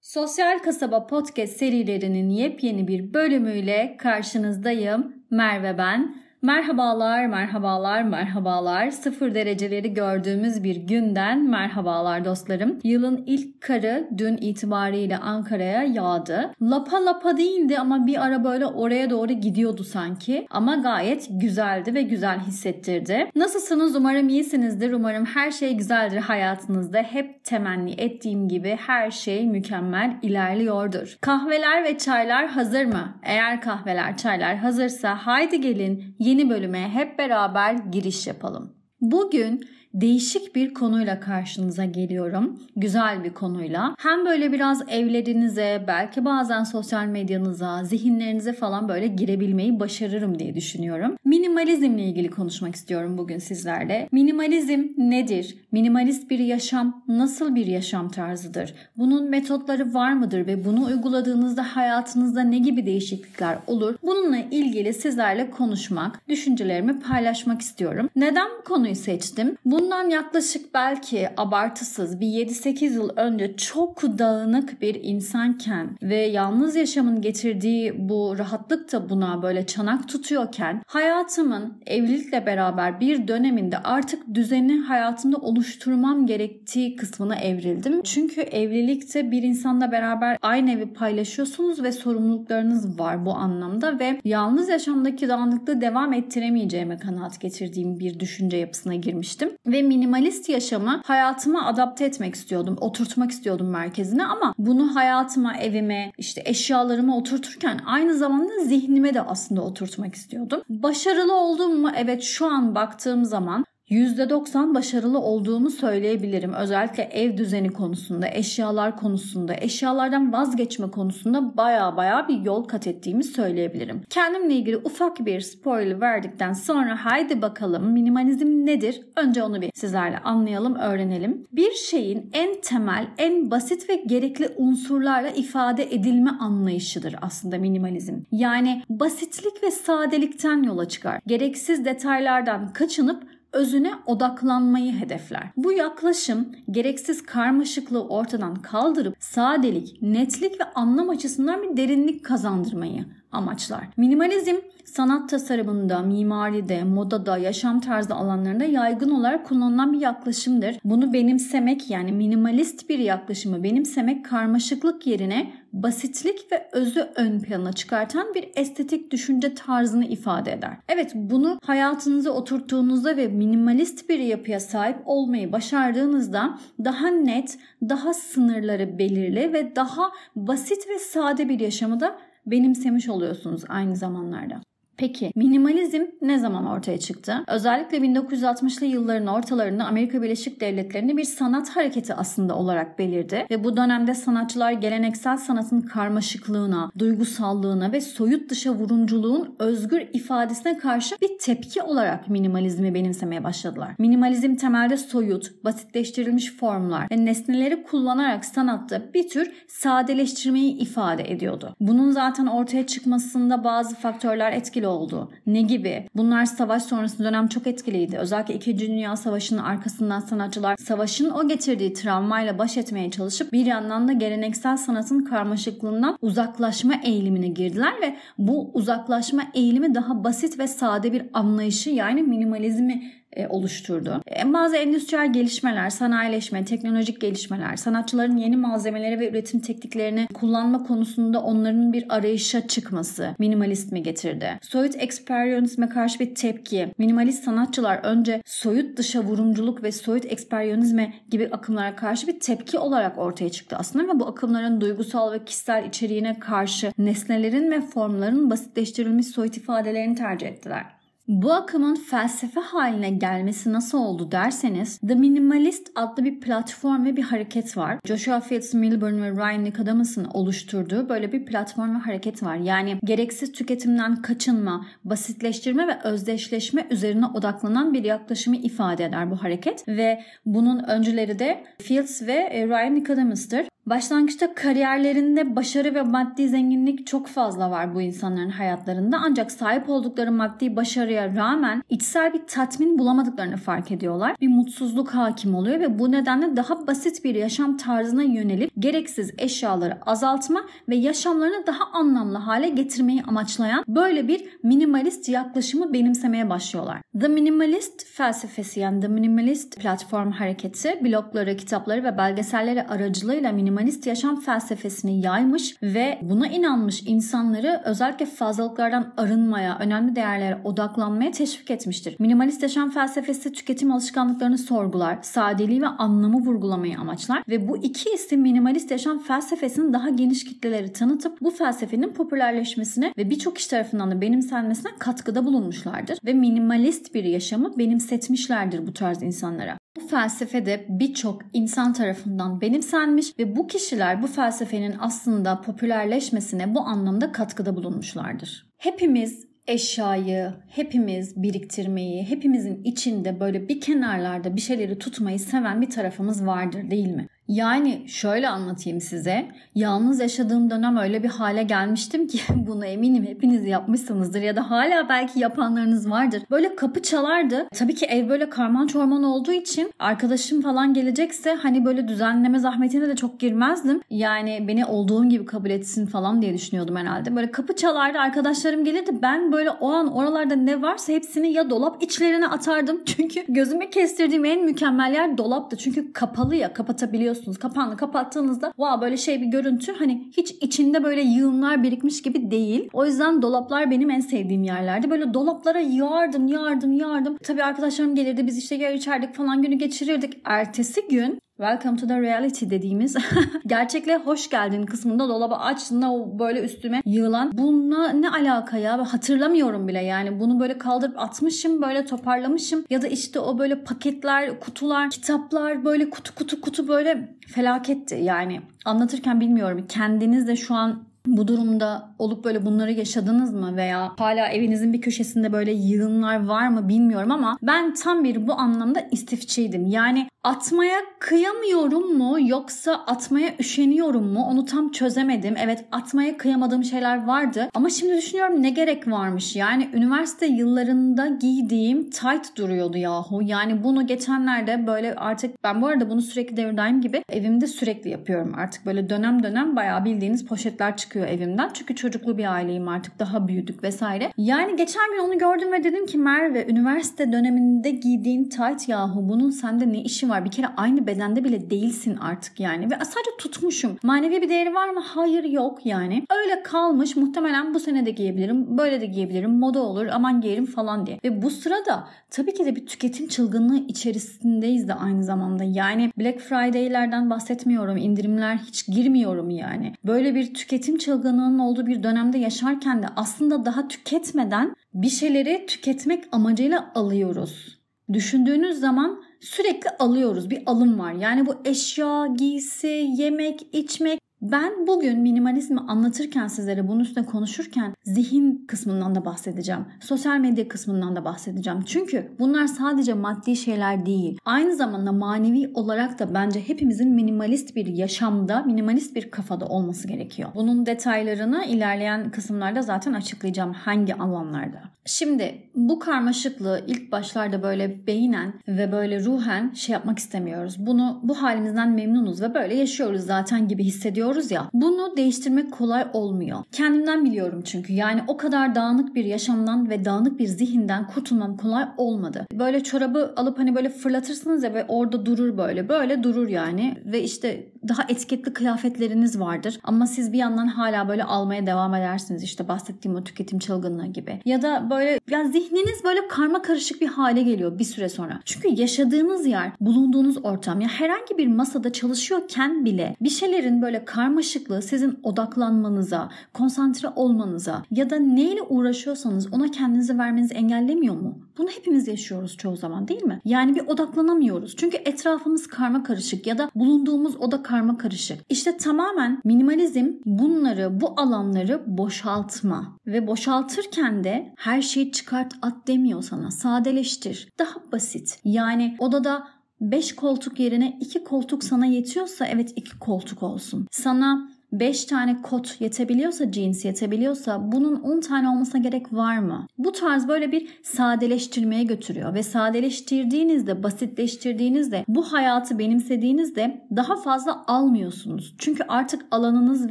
Sosyal 0.00 0.58
Kasaba 0.58 1.06
Podcast 1.06 1.56
serilerinin 1.56 2.28
yepyeni 2.30 2.88
bir 2.88 3.14
bölümüyle 3.14 3.96
karşınızdayım. 3.98 5.16
Merve 5.30 5.78
ben. 5.78 6.21
Merhabalar, 6.44 7.26
merhabalar, 7.26 8.02
merhabalar. 8.02 8.90
Sıfır 8.90 9.34
dereceleri 9.34 9.94
gördüğümüz 9.94 10.62
bir 10.62 10.76
günden 10.76 11.42
merhabalar 11.42 12.24
dostlarım. 12.24 12.78
Yılın 12.84 13.22
ilk 13.26 13.60
karı 13.60 14.08
dün 14.18 14.36
itibariyle 14.36 15.16
Ankara'ya 15.16 15.82
yağdı. 15.82 16.50
Lapa 16.62 17.04
lapa 17.04 17.36
değildi 17.36 17.78
ama 17.78 18.06
bir 18.06 18.24
ara 18.26 18.44
böyle 18.44 18.66
oraya 18.66 19.10
doğru 19.10 19.32
gidiyordu 19.32 19.84
sanki. 19.84 20.46
Ama 20.50 20.76
gayet 20.76 21.28
güzeldi 21.30 21.94
ve 21.94 22.02
güzel 22.02 22.38
hissettirdi. 22.38 23.30
Nasılsınız? 23.36 23.96
Umarım 23.96 24.28
iyisinizdir. 24.28 24.92
Umarım 24.92 25.24
her 25.24 25.50
şey 25.50 25.76
güzeldir 25.76 26.18
hayatınızda. 26.18 26.98
Hep 26.98 27.44
temenni 27.44 27.92
ettiğim 27.98 28.48
gibi 28.48 28.78
her 28.86 29.10
şey 29.10 29.46
mükemmel 29.46 30.16
ilerliyordur. 30.22 31.16
Kahveler 31.20 31.84
ve 31.84 31.98
çaylar 31.98 32.46
hazır 32.46 32.84
mı? 32.84 33.14
Eğer 33.22 33.60
kahveler, 33.60 34.16
çaylar 34.16 34.56
hazırsa 34.56 35.16
haydi 35.26 35.60
gelin 35.60 36.14
yeni 36.32 36.50
bölüme 36.50 36.88
hep 36.88 37.18
beraber 37.18 37.74
giriş 37.74 38.26
yapalım. 38.26 38.76
Bugün 39.00 39.68
değişik 39.94 40.54
bir 40.54 40.74
konuyla 40.74 41.20
karşınıza 41.20 41.84
geliyorum. 41.84 42.58
Güzel 42.76 43.24
bir 43.24 43.34
konuyla. 43.34 43.94
Hem 43.98 44.26
böyle 44.26 44.52
biraz 44.52 44.82
evlerinize, 44.88 45.84
belki 45.88 46.24
bazen 46.24 46.64
sosyal 46.64 47.06
medyanıza, 47.06 47.84
zihinlerinize 47.84 48.52
falan 48.52 48.88
böyle 48.88 49.06
girebilmeyi 49.06 49.80
başarırım 49.80 50.38
diye 50.38 50.54
düşünüyorum. 50.54 51.16
Minimalizmle 51.24 52.02
ilgili 52.02 52.30
konuşmak 52.30 52.74
istiyorum 52.74 53.18
bugün 53.18 53.38
sizlerle. 53.38 54.08
Minimalizm 54.12 54.84
nedir? 54.98 55.56
Minimalist 55.72 56.30
bir 56.30 56.38
yaşam 56.38 57.04
nasıl 57.08 57.54
bir 57.54 57.66
yaşam 57.66 58.08
tarzıdır? 58.08 58.74
Bunun 58.96 59.30
metotları 59.30 59.94
var 59.94 60.12
mıdır 60.12 60.46
ve 60.46 60.64
bunu 60.64 60.84
uyguladığınızda 60.84 61.76
hayatınızda 61.76 62.40
ne 62.42 62.58
gibi 62.58 62.86
değişiklikler 62.86 63.58
olur? 63.66 63.94
Bununla 64.02 64.36
ilgili 64.50 64.94
sizlerle 64.94 65.50
konuşmak, 65.50 66.28
düşüncelerimi 66.28 67.00
paylaşmak 67.00 67.60
istiyorum. 67.60 68.08
Neden 68.16 68.48
bu 68.58 68.64
konuyu 68.64 68.94
seçtim? 68.94 69.56
Bunu 69.64 69.81
Bundan 69.82 70.10
yaklaşık 70.10 70.74
belki 70.74 71.28
abartısız 71.36 72.20
bir 72.20 72.26
7-8 72.26 72.84
yıl 72.84 73.10
önce 73.16 73.56
çok 73.56 74.02
dağınık 74.02 74.80
bir 74.80 74.94
insanken 75.02 75.96
ve 76.02 76.16
yalnız 76.16 76.76
yaşamın 76.76 77.20
getirdiği 77.20 78.08
bu 78.08 78.38
rahatlık 78.38 78.92
da 78.92 79.10
buna 79.10 79.42
böyle 79.42 79.66
çanak 79.66 80.08
tutuyorken 80.08 80.82
hayatımın 80.86 81.72
evlilikle 81.86 82.46
beraber 82.46 83.00
bir 83.00 83.28
döneminde 83.28 83.78
artık 83.78 84.34
düzeni 84.34 84.78
hayatımda 84.80 85.36
oluşturmam 85.36 86.26
gerektiği 86.26 86.96
kısmına 86.96 87.36
evrildim. 87.36 88.02
Çünkü 88.02 88.40
evlilikte 88.40 89.30
bir 89.30 89.42
insanla 89.42 89.92
beraber 89.92 90.38
aynı 90.42 90.70
evi 90.70 90.92
paylaşıyorsunuz 90.92 91.82
ve 91.82 91.92
sorumluluklarınız 91.92 92.98
var 92.98 93.26
bu 93.26 93.34
anlamda 93.34 93.98
ve 93.98 94.20
yalnız 94.24 94.68
yaşamdaki 94.68 95.28
dağınıklığı 95.28 95.80
devam 95.80 96.12
ettiremeyeceğime 96.12 96.98
kanaat 96.98 97.40
getirdiğim 97.40 97.98
bir 97.98 98.20
düşünce 98.20 98.56
yapısına 98.56 98.94
girmiştim 98.94 99.50
ve 99.72 99.82
minimalist 99.82 100.48
yaşamı 100.48 101.00
hayatıma 101.04 101.66
adapte 101.66 102.04
etmek 102.04 102.34
istiyordum. 102.34 102.76
Oturtmak 102.80 103.30
istiyordum 103.30 103.70
merkezine 103.70 104.24
ama 104.24 104.54
bunu 104.58 104.94
hayatıma, 104.94 105.56
evime, 105.56 106.12
işte 106.18 106.42
eşyalarıma 106.44 107.16
oturturken 107.16 107.80
aynı 107.86 108.14
zamanda 108.14 108.52
zihnime 108.64 109.14
de 109.14 109.20
aslında 109.20 109.62
oturtmak 109.62 110.14
istiyordum. 110.14 110.62
Başarılı 110.68 111.34
oldum 111.34 111.80
mu? 111.80 111.90
Evet 111.96 112.22
şu 112.22 112.46
an 112.46 112.74
baktığım 112.74 113.24
zaman 113.24 113.64
%90 113.92 114.74
başarılı 114.74 115.18
olduğumu 115.18 115.70
söyleyebilirim. 115.70 116.52
Özellikle 116.52 117.02
ev 117.02 117.36
düzeni 117.36 117.68
konusunda, 117.68 118.28
eşyalar 118.28 118.96
konusunda, 118.96 119.54
eşyalardan 119.60 120.32
vazgeçme 120.32 120.90
konusunda 120.90 121.56
baya 121.56 121.96
baya 121.96 122.28
bir 122.28 122.40
yol 122.40 122.64
kat 122.64 122.86
ettiğimi 122.86 123.24
söyleyebilirim. 123.24 124.02
Kendimle 124.10 124.54
ilgili 124.54 124.76
ufak 124.76 125.26
bir 125.26 125.40
spoiler 125.40 126.00
verdikten 126.00 126.52
sonra 126.52 127.04
haydi 127.04 127.42
bakalım 127.42 127.92
minimalizm 127.92 128.66
nedir? 128.66 129.00
Önce 129.16 129.42
onu 129.42 129.60
bir 129.60 129.70
sizlerle 129.74 130.18
anlayalım, 130.18 130.74
öğrenelim. 130.74 131.46
Bir 131.52 131.72
şeyin 131.72 132.30
en 132.32 132.60
temel, 132.60 133.06
en 133.18 133.50
basit 133.50 133.88
ve 133.88 133.94
gerekli 133.94 134.48
unsurlarla 134.56 135.30
ifade 135.30 135.94
edilme 135.94 136.30
anlayışıdır 136.30 137.14
aslında 137.22 137.58
minimalizm. 137.58 138.14
Yani 138.32 138.82
basitlik 138.90 139.62
ve 139.62 139.70
sadelikten 139.70 140.62
yola 140.62 140.88
çıkar. 140.88 141.20
Gereksiz 141.26 141.84
detaylardan 141.84 142.72
kaçınıp 142.72 143.41
özüne 143.52 143.92
odaklanmayı 144.06 144.92
hedefler. 144.92 145.50
Bu 145.56 145.72
yaklaşım 145.72 146.48
gereksiz 146.70 147.22
karmaşıklığı 147.26 148.08
ortadan 148.08 148.54
kaldırıp 148.54 149.16
sadelik, 149.20 150.02
netlik 150.02 150.60
ve 150.60 150.64
anlam 150.74 151.10
açısından 151.10 151.62
bir 151.62 151.76
derinlik 151.76 152.24
kazandırmayı 152.24 153.04
amaçlar. 153.32 153.84
Minimalizm 153.96 154.56
sanat 154.84 155.28
tasarımında, 155.28 156.02
mimaride, 156.02 156.84
modada, 156.84 157.38
yaşam 157.38 157.80
tarzı 157.80 158.14
alanlarında 158.14 158.64
yaygın 158.64 159.10
olarak 159.10 159.46
kullanılan 159.46 159.92
bir 159.92 160.00
yaklaşımdır. 160.00 160.76
Bunu 160.84 161.12
benimsemek 161.12 161.90
yani 161.90 162.12
minimalist 162.12 162.88
bir 162.88 162.98
yaklaşımı 162.98 163.62
benimsemek 163.62 164.24
karmaşıklık 164.24 165.06
yerine 165.06 165.52
basitlik 165.72 166.52
ve 166.52 166.68
özü 166.72 167.08
ön 167.14 167.40
plana 167.40 167.72
çıkartan 167.72 168.34
bir 168.34 168.48
estetik 168.56 169.10
düşünce 169.10 169.54
tarzını 169.54 170.04
ifade 170.04 170.52
eder. 170.52 170.76
Evet 170.88 171.12
bunu 171.14 171.58
hayatınıza 171.64 172.30
oturttuğunuzda 172.30 173.16
ve 173.16 173.28
minimalist 173.28 174.08
bir 174.08 174.18
yapıya 174.18 174.60
sahip 174.60 174.96
olmayı 175.04 175.52
başardığınızda 175.52 176.58
daha 176.84 177.08
net, 177.08 177.58
daha 177.82 178.14
sınırları 178.14 178.98
belirli 178.98 179.52
ve 179.52 179.76
daha 179.76 180.12
basit 180.36 180.88
ve 180.88 180.98
sade 180.98 181.48
bir 181.48 181.60
yaşamı 181.60 182.00
da 182.00 182.18
benimsemiş 182.46 183.08
oluyorsunuz 183.08 183.64
aynı 183.68 183.96
zamanlarda. 183.96 184.60
Peki 184.96 185.32
minimalizm 185.36 186.02
ne 186.22 186.38
zaman 186.38 186.66
ortaya 186.66 186.98
çıktı? 186.98 187.44
Özellikle 187.48 187.98
1960'lı 187.98 188.86
yılların 188.86 189.26
ortalarında 189.26 189.84
Amerika 189.84 190.22
Birleşik 190.22 190.60
Devletleri'nde 190.60 191.16
bir 191.16 191.24
sanat 191.24 191.68
hareketi 191.68 192.14
aslında 192.14 192.56
olarak 192.56 192.98
belirdi 192.98 193.46
ve 193.50 193.64
bu 193.64 193.76
dönemde 193.76 194.14
sanatçılar 194.14 194.72
geleneksel 194.72 195.36
sanatın 195.36 195.80
karmaşıklığına, 195.80 196.90
duygusallığına 196.98 197.92
ve 197.92 198.00
soyut 198.00 198.50
dışa 198.50 198.74
vurunculuğun 198.74 199.54
özgür 199.58 200.00
ifadesine 200.12 200.78
karşı 200.78 201.16
bir 201.22 201.38
tepki 201.40 201.82
olarak 201.82 202.28
minimalizmi 202.28 202.94
benimsemeye 202.94 203.44
başladılar. 203.44 203.94
Minimalizm 203.98 204.54
temelde 204.54 204.96
soyut, 204.96 205.64
basitleştirilmiş 205.64 206.56
formlar 206.56 207.10
ve 207.10 207.24
nesneleri 207.24 207.82
kullanarak 207.82 208.44
sanatta 208.44 209.02
bir 209.14 209.28
tür 209.28 209.52
sadeleştirmeyi 209.68 210.78
ifade 210.78 211.32
ediyordu. 211.32 211.76
Bunun 211.80 212.10
zaten 212.10 212.46
ortaya 212.46 212.86
çıkmasında 212.86 213.64
bazı 213.64 213.94
faktörler 213.94 214.52
etkili 214.52 214.81
oldu? 214.86 215.30
Ne 215.46 215.62
gibi? 215.62 216.06
Bunlar 216.16 216.44
savaş 216.44 216.82
sonrası 216.82 217.24
dönem 217.24 217.48
çok 217.48 217.66
etkiliydi. 217.66 218.18
Özellikle 218.18 218.54
2. 218.54 218.78
Dünya 218.78 219.16
Savaşı'nın 219.16 219.62
arkasından 219.62 220.20
sanatçılar 220.20 220.76
savaşın 220.76 221.30
o 221.30 221.48
getirdiği 221.48 221.92
travmayla 221.92 222.58
baş 222.58 222.76
etmeye 222.76 223.10
çalışıp 223.10 223.52
bir 223.52 223.66
yandan 223.66 224.08
da 224.08 224.12
geleneksel 224.12 224.76
sanatın 224.76 225.24
karmaşıklığından 225.24 226.18
uzaklaşma 226.22 226.94
eğilimine 227.04 227.48
girdiler 227.48 227.92
ve 228.02 228.16
bu 228.38 228.70
uzaklaşma 228.74 229.42
eğilimi 229.54 229.94
daha 229.94 230.24
basit 230.24 230.58
ve 230.58 230.66
sade 230.66 231.12
bir 231.12 231.22
anlayışı 231.32 231.90
yani 231.90 232.22
minimalizmi 232.22 233.21
oluşturdu. 233.48 234.22
E, 234.40 234.52
bazı 234.52 234.76
endüstriyel 234.76 235.32
gelişmeler, 235.32 235.90
sanayileşme, 235.90 236.64
teknolojik 236.64 237.20
gelişmeler, 237.20 237.76
sanatçıların 237.76 238.36
yeni 238.36 238.56
malzemeleri 238.56 239.20
ve 239.20 239.30
üretim 239.30 239.60
tekniklerini 239.60 240.28
kullanma 240.34 240.82
konusunda 240.82 241.42
onların 241.42 241.92
bir 241.92 242.04
arayışa 242.08 242.66
çıkması 242.68 243.34
minimalizmi 243.38 244.02
getirdi. 244.02 244.58
Soyut 244.62 244.96
eksperyonizme 244.98 245.88
karşı 245.88 246.18
bir 246.18 246.34
tepki. 246.34 246.88
Minimalist 246.98 247.44
sanatçılar 247.44 248.00
önce 248.02 248.42
soyut 248.46 248.96
dışa 248.96 249.22
vurumculuk 249.22 249.82
ve 249.82 249.92
soyut 249.92 250.24
eksperyonizme 250.24 251.12
gibi 251.30 251.48
akımlara 251.52 251.96
karşı 251.96 252.26
bir 252.26 252.40
tepki 252.40 252.78
olarak 252.78 253.18
ortaya 253.18 253.50
çıktı 253.50 253.76
aslında 253.78 254.14
ve 254.14 254.20
bu 254.20 254.26
akımların 254.26 254.80
duygusal 254.80 255.32
ve 255.32 255.44
kişisel 255.44 255.84
içeriğine 255.84 256.38
karşı 256.38 256.92
nesnelerin 256.98 257.70
ve 257.70 257.80
formların 257.80 258.50
basitleştirilmiş 258.50 259.26
soyut 259.26 259.56
ifadelerini 259.56 260.14
tercih 260.14 260.46
ettiler. 260.46 261.01
Bu 261.28 261.52
akımın 261.52 261.94
felsefe 261.94 262.60
haline 262.60 263.10
gelmesi 263.10 263.72
nasıl 263.72 263.98
oldu 263.98 264.32
derseniz 264.32 264.98
The 264.98 265.14
Minimalist 265.14 265.90
adlı 265.94 266.24
bir 266.24 266.40
platform 266.40 267.04
ve 267.04 267.16
bir 267.16 267.22
hareket 267.22 267.76
var. 267.76 267.98
Joshua 268.04 268.40
Fields 268.40 268.74
Milburn 268.74 269.22
ve 269.22 269.30
Ryan 269.30 269.64
Nicodemus'ın 269.64 270.24
oluşturduğu 270.24 271.08
böyle 271.08 271.32
bir 271.32 271.46
platform 271.46 271.94
ve 271.94 271.98
hareket 271.98 272.42
var. 272.42 272.56
Yani 272.56 272.98
gereksiz 273.04 273.52
tüketimden 273.52 274.22
kaçınma, 274.22 274.86
basitleştirme 275.04 275.88
ve 275.88 275.98
özdeşleşme 276.04 276.86
üzerine 276.90 277.26
odaklanan 277.26 277.92
bir 277.92 278.04
yaklaşımı 278.04 278.56
ifade 278.56 279.04
eder 279.04 279.30
bu 279.30 279.42
hareket 279.42 279.88
ve 279.88 280.22
bunun 280.46 280.84
öncüleri 280.84 281.38
de 281.38 281.64
Fields 281.78 282.22
ve 282.22 282.66
Ryan 282.68 282.94
Nicodemus'tır. 282.94 283.66
Başlangıçta 283.86 284.54
kariyerlerinde 284.54 285.56
başarı 285.56 285.94
ve 285.94 286.02
maddi 286.02 286.48
zenginlik 286.48 287.06
çok 287.06 287.26
fazla 287.26 287.70
var 287.70 287.94
bu 287.94 288.02
insanların 288.02 288.50
hayatlarında. 288.50 289.20
Ancak 289.24 289.52
sahip 289.52 289.88
oldukları 289.88 290.32
maddi 290.32 290.76
başarıya 290.76 291.36
rağmen 291.36 291.82
içsel 291.90 292.32
bir 292.32 292.46
tatmin 292.46 292.98
bulamadıklarını 292.98 293.56
fark 293.56 293.90
ediyorlar. 293.92 294.36
Bir 294.40 294.48
mutsuzluk 294.48 295.14
hakim 295.14 295.54
oluyor 295.54 295.80
ve 295.80 295.98
bu 295.98 296.12
nedenle 296.12 296.56
daha 296.56 296.86
basit 296.86 297.24
bir 297.24 297.34
yaşam 297.34 297.76
tarzına 297.76 298.22
yönelip 298.22 298.70
gereksiz 298.78 299.30
eşyaları 299.38 299.98
azaltma 300.06 300.60
ve 300.88 300.96
yaşamlarını 300.96 301.66
daha 301.66 301.84
anlamlı 301.92 302.38
hale 302.38 302.68
getirmeyi 302.68 303.22
amaçlayan 303.22 303.84
böyle 303.88 304.28
bir 304.28 304.44
minimalist 304.62 305.28
yaklaşımı 305.28 305.92
benimsemeye 305.92 306.50
başlıyorlar. 306.50 306.98
The 307.20 307.28
Minimalist 307.28 308.06
felsefesi 308.06 308.80
yani 308.80 309.00
The 309.00 309.08
Minimalist 309.08 309.80
platform 309.80 310.30
hareketi 310.30 311.00
blogları, 311.04 311.56
kitapları 311.56 312.04
ve 312.04 312.18
belgeselleri 312.18 312.82
aracılığıyla 312.82 313.52
minimalist 313.52 313.71
minimalist 313.72 314.06
yaşam 314.06 314.40
felsefesini 314.40 315.20
yaymış 315.20 315.76
ve 315.82 316.18
buna 316.22 316.46
inanmış 316.46 317.02
insanları 317.06 317.82
özellikle 317.84 318.26
fazlalıklardan 318.26 319.12
arınmaya, 319.16 319.78
önemli 319.78 320.16
değerlere 320.16 320.60
odaklanmaya 320.64 321.30
teşvik 321.30 321.70
etmiştir. 321.70 322.16
Minimalist 322.18 322.62
yaşam 322.62 322.90
felsefesi 322.90 323.52
tüketim 323.52 323.92
alışkanlıklarını 323.92 324.58
sorgular, 324.58 325.18
sadeliği 325.22 325.82
ve 325.82 325.86
anlamı 325.86 326.38
vurgulamayı 326.38 326.98
amaçlar 326.98 327.42
ve 327.48 327.68
bu 327.68 327.76
iki 327.76 328.10
isim 328.10 328.40
minimalist 328.40 328.90
yaşam 328.90 329.18
felsefesinin 329.18 329.92
daha 329.92 330.08
geniş 330.08 330.44
kitleleri 330.44 330.92
tanıtıp 330.92 331.40
bu 331.40 331.50
felsefenin 331.50 332.08
popülerleşmesine 332.08 333.12
ve 333.18 333.30
birçok 333.30 333.56
kişi 333.56 333.70
tarafından 333.70 334.10
da 334.10 334.20
benimsenmesine 334.20 334.92
katkıda 334.98 335.44
bulunmuşlardır 335.44 336.18
ve 336.24 336.32
minimalist 336.32 337.14
bir 337.14 337.24
yaşamı 337.24 337.78
benimsetmişlerdir 337.78 338.86
bu 338.86 338.92
tarz 338.92 339.22
insanlara. 339.22 339.78
Bu 339.96 340.08
felsefe 340.08 340.66
de 340.66 340.86
birçok 340.88 341.42
insan 341.52 341.92
tarafından 341.92 342.60
benimsenmiş 342.60 343.38
ve 343.38 343.56
bu 343.56 343.66
kişiler 343.66 344.22
bu 344.22 344.26
felsefenin 344.26 344.94
aslında 345.00 345.60
popülerleşmesine 345.60 346.74
bu 346.74 346.80
anlamda 346.80 347.32
katkıda 347.32 347.76
bulunmuşlardır. 347.76 348.70
Hepimiz 348.78 349.46
eşyayı, 349.66 350.54
hepimiz 350.68 351.42
biriktirmeyi, 351.42 352.24
hepimizin 352.24 352.84
içinde 352.84 353.40
böyle 353.40 353.68
bir 353.68 353.80
kenarlarda 353.80 354.56
bir 354.56 354.60
şeyleri 354.60 354.98
tutmayı 354.98 355.38
seven 355.38 355.80
bir 355.80 355.90
tarafımız 355.90 356.46
vardır 356.46 356.90
değil 356.90 357.08
mi? 357.08 357.28
Yani 357.52 358.02
şöyle 358.06 358.48
anlatayım 358.48 359.00
size. 359.00 359.48
Yalnız 359.74 360.20
yaşadığım 360.20 360.70
dönem 360.70 360.96
öyle 360.96 361.22
bir 361.22 361.28
hale 361.28 361.62
gelmiştim 361.62 362.26
ki 362.26 362.40
bunu 362.56 362.86
eminim 362.86 363.24
hepiniz 363.24 363.66
yapmışsınızdır 363.66 364.42
ya 364.42 364.56
da 364.56 364.70
hala 364.70 365.08
belki 365.08 365.40
yapanlarınız 365.40 366.10
vardır. 366.10 366.42
Böyle 366.50 366.76
kapı 366.76 367.02
çalardı. 367.02 367.68
Tabii 367.74 367.94
ki 367.94 368.06
ev 368.06 368.28
böyle 368.28 368.50
karman 368.50 368.86
çorman 368.86 369.22
olduğu 369.22 369.52
için 369.52 369.92
arkadaşım 369.98 370.60
falan 370.60 370.94
gelecekse 370.94 371.54
hani 371.54 371.84
böyle 371.84 372.08
düzenleme 372.08 372.58
zahmetine 372.58 373.08
de 373.08 373.16
çok 373.16 373.40
girmezdim. 373.40 374.00
Yani 374.10 374.64
beni 374.68 374.84
olduğum 374.84 375.28
gibi 375.28 375.44
kabul 375.44 375.70
etsin 375.70 376.06
falan 376.06 376.42
diye 376.42 376.54
düşünüyordum 376.54 376.96
herhalde. 376.96 377.36
Böyle 377.36 377.50
kapı 377.50 377.76
çalardı 377.76 378.18
arkadaşlarım 378.18 378.84
gelirdi. 378.84 379.10
Ben 379.22 379.52
böyle 379.52 379.70
o 379.70 379.92
an 379.92 380.12
oralarda 380.14 380.54
ne 380.54 380.82
varsa 380.82 381.12
hepsini 381.12 381.52
ya 381.52 381.70
dolap 381.70 382.02
içlerine 382.02 382.46
atardım. 382.46 383.02
Çünkü 383.06 383.44
gözüme 383.48 383.90
kestirdiğim 383.90 384.44
en 384.44 384.64
mükemmel 384.64 385.12
yer 385.14 385.38
dolaptı. 385.38 385.76
Çünkü 385.76 386.12
kapalı 386.12 386.56
ya 386.56 386.72
kapatabiliyorsun 386.72 387.41
görüyorsunuz. 387.42 387.58
Kapağını 387.58 387.96
kapattığınızda 387.96 388.72
wow 388.76 389.00
böyle 389.00 389.16
şey 389.16 389.40
bir 389.40 389.46
görüntü 389.46 389.92
hani 389.92 390.30
hiç 390.36 390.50
içinde 390.60 391.04
böyle 391.04 391.22
yığınlar 391.22 391.82
birikmiş 391.82 392.22
gibi 392.22 392.50
değil. 392.50 392.88
O 392.92 393.06
yüzden 393.06 393.42
dolaplar 393.42 393.90
benim 393.90 394.10
en 394.10 394.20
sevdiğim 394.20 394.62
yerlerdi. 394.62 395.10
Böyle 395.10 395.34
dolaplara 395.34 395.80
yağardım 395.80 396.46
yağardım 396.46 396.92
yağardım. 396.92 397.36
Tabii 397.36 397.64
arkadaşlarım 397.64 398.14
gelirdi 398.14 398.46
biz 398.46 398.58
işte 398.58 398.74
yer 398.74 398.94
içerdik 398.94 399.34
falan 399.34 399.62
günü 399.62 399.74
geçirirdik. 399.74 400.34
Ertesi 400.44 401.08
gün 401.08 401.38
Welcome 401.56 401.96
to 401.96 402.06
the 402.06 402.20
reality 402.20 402.70
dediğimiz. 402.70 403.16
Gerçekle 403.66 404.16
hoş 404.16 404.50
geldin 404.50 404.86
kısmında 404.86 405.28
dolabı 405.28 405.54
açtığında 405.54 406.12
o 406.12 406.38
böyle 406.38 406.60
üstüme 406.60 407.02
yığılan. 407.06 407.50
Bununla 407.58 408.08
ne 408.08 408.30
alaka 408.30 408.78
ya? 408.78 409.12
Hatırlamıyorum 409.12 409.88
bile. 409.88 410.02
Yani 410.04 410.40
bunu 410.40 410.60
böyle 410.60 410.78
kaldırıp 410.78 411.18
atmışım 411.18 411.82
böyle 411.82 412.04
toparlamışım. 412.04 412.84
Ya 412.90 413.02
da 413.02 413.06
işte 413.06 413.40
o 413.40 413.58
böyle 413.58 413.84
paketler 413.84 414.60
kutular 414.60 415.10
kitaplar 415.10 415.84
böyle 415.84 416.10
kutu 416.10 416.34
kutu 416.34 416.60
kutu 416.60 416.88
böyle 416.88 417.36
felaketti. 417.54 418.14
Yani 418.14 418.60
anlatırken 418.84 419.40
bilmiyorum. 419.40 419.86
Kendiniz 419.88 420.48
de 420.48 420.56
şu 420.56 420.74
an 420.74 421.04
bu 421.26 421.48
durumda 421.48 422.14
olup 422.18 422.44
böyle 422.44 422.66
bunları 422.66 422.92
yaşadınız 422.92 423.54
mı 423.54 423.76
veya 423.76 424.12
hala 424.18 424.48
evinizin 424.48 424.92
bir 424.92 425.00
köşesinde 425.00 425.52
böyle 425.52 425.72
yığınlar 425.72 426.46
var 426.46 426.68
mı 426.68 426.88
bilmiyorum 426.88 427.30
ama 427.30 427.58
ben 427.62 427.94
tam 427.94 428.24
bir 428.24 428.48
bu 428.48 428.52
anlamda 428.52 429.00
istifçiydim. 429.10 429.86
Yani 429.86 430.28
atmaya 430.44 430.98
kıyamıyorum 431.18 432.18
mu 432.18 432.38
yoksa 432.40 432.94
atmaya 432.94 433.54
üşeniyorum 433.58 434.32
mu 434.32 434.40
onu 434.50 434.64
tam 434.64 434.90
çözemedim. 434.90 435.54
Evet 435.58 435.84
atmaya 435.92 436.36
kıyamadığım 436.36 436.84
şeyler 436.84 437.26
vardı 437.26 437.68
ama 437.74 437.90
şimdi 437.90 438.16
düşünüyorum 438.16 438.62
ne 438.62 438.70
gerek 438.70 439.08
varmış. 439.08 439.56
Yani 439.56 439.88
üniversite 439.92 440.46
yıllarında 440.46 441.26
giydiğim 441.26 442.10
tight 442.10 442.56
duruyordu 442.56 442.98
yahu. 442.98 443.42
Yani 443.42 443.84
bunu 443.84 444.06
geçenlerde 444.06 444.86
böyle 444.86 445.14
artık 445.14 445.64
ben 445.64 445.82
bu 445.82 445.86
arada 445.86 446.10
bunu 446.10 446.22
sürekli 446.22 446.56
devirdaim 446.56 447.00
gibi 447.00 447.22
evimde 447.28 447.66
sürekli 447.66 448.10
yapıyorum. 448.10 448.54
Artık 448.56 448.86
böyle 448.86 449.10
dönem 449.10 449.42
dönem 449.42 449.76
bayağı 449.76 450.04
bildiğiniz 450.04 450.46
poşetler 450.46 450.96
çıkıyor 450.96 451.11
evimden. 451.18 451.70
Çünkü 451.74 451.94
çocuklu 451.94 452.38
bir 452.38 452.52
aileyim 452.52 452.88
artık 452.88 453.18
daha 453.18 453.48
büyüdük 453.48 453.82
vesaire. 453.82 454.32
Yani 454.36 454.76
geçen 454.76 455.12
gün 455.12 455.18
onu 455.18 455.38
gördüm 455.38 455.72
ve 455.72 455.84
dedim 455.84 456.06
ki 456.06 456.18
Merve 456.18 456.66
üniversite 456.66 457.32
döneminde 457.32 457.90
giydiğin 457.90 458.44
tight 458.44 458.88
yahu 458.88 459.28
bunun 459.28 459.50
sende 459.50 459.92
ne 459.92 460.02
işi 460.02 460.28
var? 460.28 460.44
Bir 460.44 460.50
kere 460.50 460.66
aynı 460.76 461.06
bedende 461.06 461.44
bile 461.44 461.70
değilsin 461.70 462.16
artık 462.16 462.60
yani. 462.60 462.90
Ve 462.90 462.94
sadece 462.94 463.30
tutmuşum. 463.38 463.96
Manevi 464.02 464.42
bir 464.42 464.48
değeri 464.48 464.74
var 464.74 464.88
mı? 464.88 465.00
Hayır 465.04 465.44
yok 465.44 465.86
yani. 465.86 466.24
Öyle 466.30 466.62
kalmış. 466.62 467.16
Muhtemelen 467.16 467.74
bu 467.74 467.80
sene 467.80 468.06
de 468.06 468.10
giyebilirim. 468.10 468.78
Böyle 468.78 469.00
de 469.00 469.06
giyebilirim. 469.06 469.58
Moda 469.58 469.82
olur. 469.82 470.06
Aman 470.06 470.40
giyerim 470.40 470.66
falan 470.66 471.06
diye. 471.06 471.18
Ve 471.24 471.42
bu 471.42 471.50
sırada 471.50 472.08
tabii 472.30 472.54
ki 472.54 472.64
de 472.64 472.76
bir 472.76 472.86
tüketim 472.86 473.28
çılgınlığı 473.28 473.78
içerisindeyiz 473.88 474.88
de 474.88 474.94
aynı 474.94 475.24
zamanda. 475.24 475.64
Yani 475.64 476.10
Black 476.18 476.40
Friday'lerden 476.40 477.30
bahsetmiyorum. 477.30 477.96
indirimler 477.96 478.56
hiç 478.56 478.86
girmiyorum 478.86 479.50
yani. 479.50 479.92
Böyle 480.04 480.34
bir 480.34 480.54
tüketim 480.54 480.98
çılgınlığının 481.04 481.58
olduğu 481.58 481.86
bir 481.86 482.02
dönemde 482.02 482.38
yaşarken 482.38 483.02
de 483.02 483.06
aslında 483.16 483.64
daha 483.64 483.88
tüketmeden 483.88 484.74
bir 484.94 485.08
şeyleri 485.08 485.66
tüketmek 485.66 486.24
amacıyla 486.32 486.92
alıyoruz. 486.94 487.78
Düşündüğünüz 488.12 488.80
zaman 488.80 489.22
sürekli 489.40 489.90
alıyoruz. 489.98 490.50
Bir 490.50 490.62
alım 490.66 490.98
var. 490.98 491.12
Yani 491.12 491.46
bu 491.46 491.54
eşya, 491.64 492.26
giysi, 492.26 493.10
yemek, 493.16 493.66
içmek 493.72 494.20
ben 494.42 494.86
bugün 494.86 495.18
minimalizmi 495.18 495.80
anlatırken 495.80 496.46
sizlere 496.46 496.88
bunun 496.88 497.00
üstüne 497.00 497.26
konuşurken 497.26 497.94
zihin 498.04 498.64
kısmından 498.68 499.14
da 499.14 499.24
bahsedeceğim. 499.24 499.86
Sosyal 500.00 500.38
medya 500.38 500.68
kısmından 500.68 501.16
da 501.16 501.24
bahsedeceğim. 501.24 501.82
Çünkü 501.86 502.28
bunlar 502.38 502.66
sadece 502.66 503.14
maddi 503.14 503.56
şeyler 503.56 504.06
değil. 504.06 504.38
Aynı 504.44 504.76
zamanda 504.76 505.12
manevi 505.12 505.70
olarak 505.74 506.18
da 506.18 506.34
bence 506.34 506.68
hepimizin 506.68 507.10
minimalist 507.10 507.76
bir 507.76 507.86
yaşamda, 507.86 508.62
minimalist 508.62 509.16
bir 509.16 509.30
kafada 509.30 509.66
olması 509.66 510.08
gerekiyor. 510.08 510.48
Bunun 510.54 510.86
detaylarını 510.86 511.64
ilerleyen 511.64 512.30
kısımlarda 512.30 512.82
zaten 512.82 513.12
açıklayacağım 513.12 513.72
hangi 513.72 514.14
alanlarda. 514.14 514.82
Şimdi 515.04 515.54
bu 515.74 515.98
karmaşıklığı 515.98 516.84
ilk 516.86 517.12
başlarda 517.12 517.62
böyle 517.62 518.06
beynen 518.06 518.54
ve 518.68 518.92
böyle 518.92 519.24
ruhen 519.24 519.72
şey 519.72 519.92
yapmak 519.92 520.18
istemiyoruz. 520.18 520.86
Bunu 520.86 521.20
bu 521.22 521.42
halimizden 521.42 521.90
memnunuz 521.90 522.42
ve 522.42 522.54
böyle 522.54 522.74
yaşıyoruz 522.74 523.20
zaten 523.20 523.68
gibi 523.68 523.84
hissediyoruz 523.84 524.31
ya. 524.50 524.70
Bunu 524.72 525.16
değiştirmek 525.16 525.72
kolay 525.72 526.06
olmuyor. 526.12 526.58
Kendimden 526.72 527.24
biliyorum 527.24 527.62
çünkü. 527.64 527.92
Yani 527.92 528.20
o 528.28 528.36
kadar 528.36 528.74
dağınık 528.74 529.14
bir 529.14 529.24
yaşamdan 529.24 529.90
ve 529.90 530.04
dağınık 530.04 530.38
bir 530.38 530.46
zihinden 530.46 531.06
kurtulmam 531.06 531.56
kolay 531.56 531.84
olmadı. 531.96 532.46
Böyle 532.52 532.82
çorabı 532.82 533.32
alıp 533.36 533.58
hani 533.58 533.74
böyle 533.74 533.88
fırlatırsınız 533.88 534.62
ya 534.62 534.74
ve 534.74 534.84
orada 534.88 535.26
durur 535.26 535.58
böyle. 535.58 535.88
Böyle 535.88 536.22
durur 536.22 536.48
yani. 536.48 536.94
Ve 537.04 537.22
işte 537.22 537.71
daha 537.88 538.02
etiketli 538.08 538.52
kıyafetleriniz 538.52 539.40
vardır. 539.40 539.80
Ama 539.82 540.06
siz 540.06 540.32
bir 540.32 540.38
yandan 540.38 540.66
hala 540.66 541.08
böyle 541.08 541.24
almaya 541.24 541.66
devam 541.66 541.94
edersiniz. 541.94 542.42
İşte 542.42 542.68
bahsettiğim 542.68 543.16
o 543.16 543.24
tüketim 543.24 543.58
çılgınlığı 543.58 544.06
gibi. 544.06 544.40
Ya 544.44 544.62
da 544.62 544.90
böyle 544.90 545.20
yani 545.30 545.52
zihniniz 545.52 546.04
böyle 546.04 546.28
karma 546.28 546.62
karışık 546.62 547.00
bir 547.00 547.06
hale 547.06 547.42
geliyor 547.42 547.78
bir 547.78 547.84
süre 547.84 548.08
sonra. 548.08 548.40
Çünkü 548.44 548.80
yaşadığınız 548.80 549.46
yer, 549.46 549.72
bulunduğunuz 549.80 550.44
ortam 550.44 550.80
ya 550.80 550.88
herhangi 550.88 551.38
bir 551.38 551.46
masada 551.46 551.92
çalışıyorken 551.92 552.84
bile 552.84 553.16
bir 553.20 553.30
şeylerin 553.30 553.82
böyle 553.82 554.04
karmaşıklığı 554.04 554.82
sizin 554.82 555.18
odaklanmanıza, 555.22 556.30
konsantre 556.52 557.08
olmanıza 557.16 557.82
ya 557.90 558.10
da 558.10 558.16
neyle 558.16 558.62
uğraşıyorsanız 558.62 559.52
ona 559.52 559.70
kendinizi 559.70 560.18
vermenizi 560.18 560.54
engellemiyor 560.54 561.14
mu? 561.14 561.38
Bunu 561.58 561.68
hepimiz 561.68 562.08
yaşıyoruz 562.08 562.56
çoğu 562.56 562.76
zaman 562.76 563.08
değil 563.08 563.22
mi? 563.22 563.40
Yani 563.44 563.74
bir 563.74 563.86
odaklanamıyoruz. 563.86 564.76
Çünkü 564.76 564.96
etrafımız 564.96 565.66
karma 565.66 566.02
karışık 566.02 566.46
ya 566.46 566.58
da 566.58 566.70
bulunduğumuz 566.74 567.36
oda 567.36 567.62
karma 567.72 567.98
karışık. 567.98 568.38
İşte 568.48 568.76
tamamen 568.76 569.40
minimalizm 569.44 570.12
bunları, 570.24 571.00
bu 571.00 571.20
alanları 571.20 571.84
boşaltma 571.86 572.98
ve 573.06 573.26
boşaltırken 573.26 574.24
de 574.24 574.54
her 574.56 574.82
şeyi 574.82 575.12
çıkart 575.12 575.54
at 575.62 575.86
demiyor 575.86 576.22
sana. 576.22 576.50
Sadeleştir. 576.50 577.48
Daha 577.58 577.92
basit. 577.92 578.40
Yani 578.44 578.96
odada 578.98 579.48
5 579.80 580.14
koltuk 580.14 580.60
yerine 580.60 580.98
2 581.00 581.24
koltuk 581.24 581.64
sana 581.64 581.86
yetiyorsa 581.86 582.46
evet 582.46 582.72
2 582.76 582.98
koltuk 582.98 583.42
olsun. 583.42 583.86
Sana 583.90 584.48
5 584.72 585.04
tane 585.04 585.42
kot 585.42 585.80
yetebiliyorsa, 585.80 586.52
jeans 586.52 586.84
yetebiliyorsa 586.84 587.72
bunun 587.72 588.00
10 588.00 588.20
tane 588.20 588.48
olmasına 588.48 588.80
gerek 588.80 589.12
var 589.12 589.38
mı? 589.38 589.66
Bu 589.78 589.92
tarz 589.92 590.28
böyle 590.28 590.52
bir 590.52 590.68
sadeleştirmeye 590.82 591.84
götürüyor 591.84 592.34
ve 592.34 592.42
sadeleştirdiğinizde, 592.42 593.82
basitleştirdiğinizde, 593.82 595.04
bu 595.08 595.32
hayatı 595.32 595.78
benimsediğinizde 595.78 596.86
daha 596.96 597.16
fazla 597.16 597.64
almıyorsunuz. 597.66 598.54
Çünkü 598.58 598.84
artık 598.88 599.26
alanınız 599.30 599.90